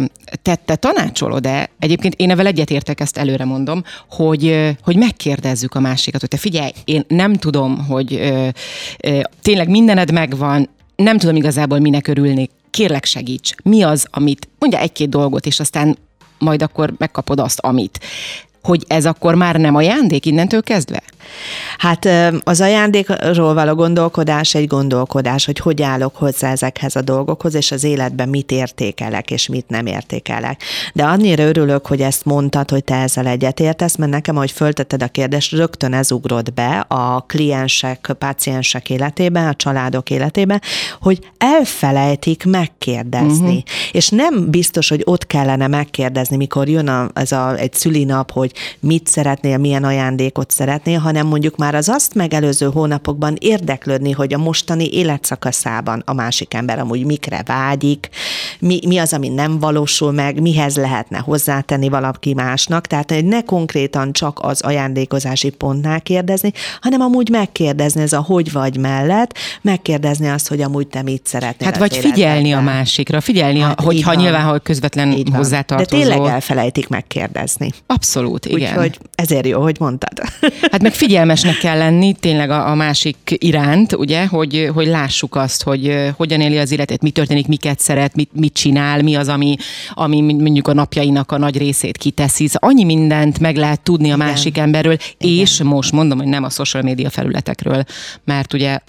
tette 0.41 0.75
tanácsolod-e? 0.75 1.69
Egyébként 1.79 2.13
én 2.15 2.29
evel 2.29 2.45
egyetértek, 2.45 2.99
ezt 2.99 3.17
előre 3.17 3.45
mondom, 3.45 3.83
hogy, 4.09 4.73
hogy 4.83 4.95
megkérdezzük 4.95 5.75
a 5.75 5.79
másikat, 5.79 6.19
hogy 6.19 6.29
te 6.29 6.37
figyelj, 6.37 6.71
én 6.85 7.05
nem 7.07 7.33
tudom, 7.33 7.85
hogy 7.85 8.33
tényleg 9.41 9.69
mindened 9.69 10.11
megvan, 10.11 10.69
nem 10.95 11.17
tudom 11.17 11.35
igazából 11.35 11.79
minek 11.79 12.07
örülnék, 12.07 12.51
kérlek 12.69 13.05
segíts. 13.05 13.55
Mi 13.63 13.81
az, 13.81 14.07
amit, 14.11 14.47
mondja 14.59 14.79
egy-két 14.79 15.09
dolgot, 15.09 15.45
és 15.45 15.59
aztán 15.59 15.97
majd 16.39 16.61
akkor 16.61 16.93
megkapod 16.97 17.39
azt, 17.39 17.59
amit 17.59 17.99
hogy 18.63 18.83
ez 18.87 19.05
akkor 19.05 19.35
már 19.35 19.55
nem 19.55 19.75
ajándék 19.75 20.25
innentől 20.25 20.63
kezdve? 20.63 21.03
Hát 21.77 22.09
az 22.43 22.61
ajándékról 22.61 23.53
való 23.53 23.73
gondolkodás 23.73 24.55
egy 24.55 24.67
gondolkodás, 24.67 25.45
hogy 25.45 25.59
hogy 25.59 25.81
állok 25.81 26.15
hozzá 26.15 26.51
ezekhez 26.51 26.95
a 26.95 27.01
dolgokhoz, 27.01 27.55
és 27.55 27.71
az 27.71 27.83
életben 27.83 28.29
mit 28.29 28.51
értékelek, 28.51 29.31
és 29.31 29.47
mit 29.47 29.65
nem 29.67 29.85
értékelek. 29.85 30.61
De 30.93 31.03
annyira 31.03 31.43
örülök, 31.43 31.87
hogy 31.87 32.01
ezt 32.01 32.25
mondtad, 32.25 32.69
hogy 32.69 32.83
te 32.83 32.95
ezzel 32.95 33.27
egyetértesz, 33.27 33.95
mert 33.95 34.11
nekem, 34.11 34.35
ahogy 34.35 34.51
föltetted 34.51 35.03
a 35.03 35.07
kérdést, 35.07 35.51
rögtön 35.51 35.93
ez 35.93 36.11
ugrott 36.11 36.53
be 36.53 36.85
a 36.87 37.21
kliensek, 37.21 38.15
páciensek 38.19 38.89
életében, 38.89 39.47
a 39.47 39.53
családok 39.53 40.09
életében, 40.09 40.61
hogy 41.01 41.19
elfelejtik 41.37 42.45
megkérdezni. 42.45 43.45
Uh-huh. 43.45 43.63
És 43.91 44.09
nem 44.09 44.49
biztos, 44.49 44.89
hogy 44.89 45.01
ott 45.03 45.27
kellene 45.27 45.67
megkérdezni, 45.67 46.35
mikor 46.35 46.69
jön 46.69 46.87
a, 46.87 47.09
ez 47.13 47.31
a, 47.31 47.55
egy 47.55 47.73
szülinap, 47.73 48.31
hogy 48.31 48.52
mit 48.79 49.07
szeretnél, 49.07 49.57
milyen 49.57 49.83
ajándékot 49.83 50.51
szeretnél, 50.51 50.99
hanem 50.99 51.27
mondjuk 51.27 51.57
már 51.57 51.75
az 51.75 51.89
azt 51.89 52.13
megelőző 52.13 52.69
hónapokban 52.73 53.35
érdeklődni, 53.39 54.11
hogy 54.11 54.33
a 54.33 54.37
mostani 54.37 54.93
életszakaszában 54.93 56.03
a 56.05 56.13
másik 56.13 56.53
ember 56.53 56.79
amúgy 56.79 57.05
mikre 57.05 57.43
vágyik, 57.45 58.09
mi, 58.59 58.79
mi 58.87 58.97
az, 58.97 59.13
ami 59.13 59.29
nem 59.29 59.59
valósul 59.59 60.11
meg, 60.11 60.41
mihez 60.41 60.77
lehetne 60.77 61.17
hozzátenni 61.17 61.89
valaki 61.89 62.33
másnak, 62.33 62.87
tehát 62.87 63.11
hogy 63.11 63.25
ne 63.25 63.41
konkrétan 63.41 64.11
csak 64.11 64.39
az 64.41 64.61
ajándékozási 64.61 65.49
pontnál 65.49 66.01
kérdezni, 66.01 66.51
hanem 66.81 67.01
amúgy 67.01 67.29
megkérdezni 67.29 68.01
ez 68.01 68.13
a 68.13 68.21
hogy 68.21 68.51
vagy 68.51 68.77
mellett, 68.77 69.37
megkérdezni 69.61 70.29
azt, 70.29 70.47
hogy 70.47 70.61
amúgy 70.61 70.87
te 70.87 71.01
mit 71.01 71.25
szeretnél. 71.25 71.67
Hát 71.69 71.77
vagy 71.77 71.97
figyelni 71.97 72.53
a 72.53 72.61
másikra, 72.61 73.21
figyelni, 73.21 73.59
hát, 73.59 73.81
hogyha 73.81 74.13
nyilván, 74.13 74.45
hogy 74.45 74.61
közvetlen 74.61 75.23
hozzátartozol. 75.33 75.99
De 75.99 76.13
tényleg 76.13 76.31
elfelejtik 76.31 76.87
megkérdezni. 76.87 77.69
Abszolút, 77.85 78.42
igen. 78.45 78.69
Úgyhogy 78.69 78.97
ezért 79.15 79.47
jó, 79.47 79.61
hogy 79.61 79.75
mondtad. 79.79 80.11
Hát 80.71 80.81
meg 80.81 80.93
figyelmesnek 80.93 81.57
kell 81.57 81.77
lenni 81.77 82.13
tényleg 82.13 82.49
a, 82.49 82.69
a 82.69 82.75
másik 82.75 83.17
iránt, 83.37 83.95
ugye, 83.95 84.25
hogy, 84.25 84.69
hogy 84.73 84.87
lássuk 84.87 85.35
azt, 85.35 85.63
hogy 85.63 86.11
hogyan 86.17 86.41
éli 86.41 86.57
az 86.57 86.71
életet, 86.71 87.01
mi 87.01 87.09
történik, 87.09 87.47
miket 87.47 87.79
szeret, 87.79 88.15
mit, 88.15 88.29
mit 88.33 88.53
csinál, 88.53 89.01
mi 89.01 89.15
az, 89.15 89.27
ami, 89.27 89.55
ami 89.93 90.21
mondjuk 90.21 90.67
a 90.67 90.73
napjainak 90.73 91.31
a 91.31 91.37
nagy 91.37 91.57
részét 91.57 91.97
kiteszi. 91.97 92.47
Szóval 92.47 92.69
annyi 92.69 92.83
mindent 92.83 93.39
meg 93.39 93.55
lehet 93.55 93.81
tudni 93.81 94.11
a 94.11 94.15
másik 94.15 94.47
Igen. 94.47 94.63
emberről, 94.63 94.97
Igen. 95.17 95.37
és 95.37 95.61
most 95.61 95.91
mondom, 95.91 96.17
hogy 96.17 96.27
nem 96.27 96.43
a 96.43 96.49
social 96.49 96.83
média 96.83 97.09
felületekről, 97.09 97.83
mert 98.23 98.53
ugye 98.53 98.79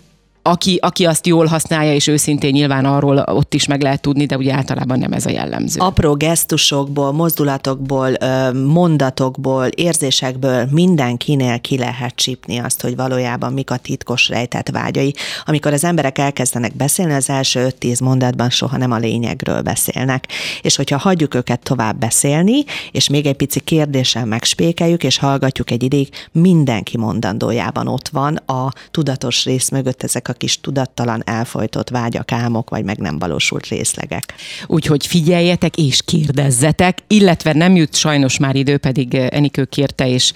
aki, 0.46 0.78
aki 0.82 1.04
azt 1.04 1.26
jól 1.26 1.46
használja, 1.46 1.94
és 1.94 2.06
őszintén 2.06 2.50
nyilván 2.50 2.84
arról 2.84 3.16
ott 3.16 3.54
is 3.54 3.66
meg 3.66 3.82
lehet 3.82 4.00
tudni, 4.00 4.26
de 4.26 4.36
ugye 4.36 4.54
általában 4.54 4.98
nem 4.98 5.12
ez 5.12 5.26
a 5.26 5.30
jellemző. 5.30 5.80
Apró 5.80 6.14
gesztusokból, 6.14 7.12
mozdulatokból, 7.12 8.10
mondatokból, 8.52 9.66
érzésekből 9.66 10.66
mindenkinél 10.70 11.58
ki 11.60 11.78
lehet 11.78 12.14
csípni 12.14 12.58
azt, 12.58 12.80
hogy 12.80 12.96
valójában 12.96 13.52
mik 13.52 13.70
a 13.70 13.76
titkos 13.76 14.28
rejtett 14.28 14.68
vágyai. 14.68 15.14
Amikor 15.44 15.72
az 15.72 15.84
emberek 15.84 16.18
elkezdenek 16.18 16.76
beszélni, 16.76 17.12
az 17.12 17.30
első 17.30 17.74
5-10 17.80 18.02
mondatban 18.02 18.50
soha 18.50 18.76
nem 18.76 18.92
a 18.92 18.98
lényegről 18.98 19.60
beszélnek. 19.60 20.28
És 20.62 20.76
hogyha 20.76 20.98
hagyjuk 20.98 21.34
őket 21.34 21.60
tovább 21.62 21.98
beszélni, 21.98 22.64
és 22.90 23.08
még 23.08 23.26
egy 23.26 23.36
pici 23.36 23.60
kérdéssel 23.60 24.24
megspékeljük, 24.24 25.04
és 25.04 25.18
hallgatjuk 25.18 25.70
egy 25.70 25.82
ideig, 25.82 26.08
mindenki 26.32 26.98
mondandójában 26.98 27.86
ott 27.86 28.08
van 28.08 28.36
a 28.36 28.68
tudatos 28.90 29.44
rész 29.44 29.68
mögött 29.68 30.02
ezek 30.02 30.28
a 30.28 30.32
kis 30.34 30.60
tudattalan 30.60 31.22
elfolytott 31.24 31.88
vágyak, 31.88 32.32
álmok, 32.32 32.70
vagy 32.70 32.84
meg 32.84 32.98
nem 32.98 33.18
valósult 33.18 33.66
részlegek. 33.66 34.34
Úgyhogy 34.66 35.06
figyeljetek 35.06 35.76
és 35.76 36.02
kérdezzetek, 36.04 36.98
illetve 37.06 37.52
nem 37.52 37.76
jut 37.76 37.94
sajnos 37.94 38.38
már 38.38 38.56
idő, 38.56 38.76
pedig 38.76 39.14
Enikő 39.14 39.64
kérte, 39.64 40.08
és 40.08 40.32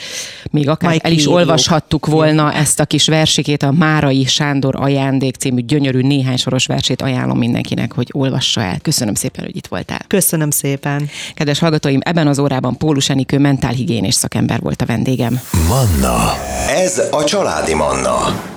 még 0.50 0.68
akár 0.68 0.90
Majd 0.90 1.00
el 1.04 1.12
is 1.12 1.26
olvashattuk 1.26 2.06
volna 2.06 2.52
ezt 2.52 2.80
a 2.80 2.84
kis 2.84 3.06
versikét, 3.06 3.62
a 3.62 3.72
Márai 3.72 4.24
Sándor 4.24 4.74
ajándék 4.76 5.36
című 5.36 5.60
gyönyörű 5.60 6.00
néhány 6.00 6.36
soros 6.36 6.66
versét 6.66 7.02
ajánlom 7.02 7.38
mindenkinek, 7.38 7.92
hogy 7.92 8.08
olvassa 8.12 8.60
el. 8.60 8.78
Köszönöm 8.82 9.14
szépen, 9.14 9.44
hogy 9.44 9.56
itt 9.56 9.66
voltál. 9.66 10.00
Köszönöm 10.06 10.50
szépen. 10.50 11.08
Kedves 11.34 11.58
hallgatóim, 11.58 12.00
ebben 12.02 12.26
az 12.26 12.38
órában 12.38 12.76
Pólus 12.76 13.10
Enikő 13.10 13.38
mentálhigiénés 13.38 14.14
szakember 14.14 14.60
volt 14.60 14.82
a 14.82 14.86
vendégem. 14.86 15.40
Manna. 15.68 16.32
Ez 16.68 17.02
a 17.10 17.24
családi 17.24 17.74
Manna. 17.74 18.56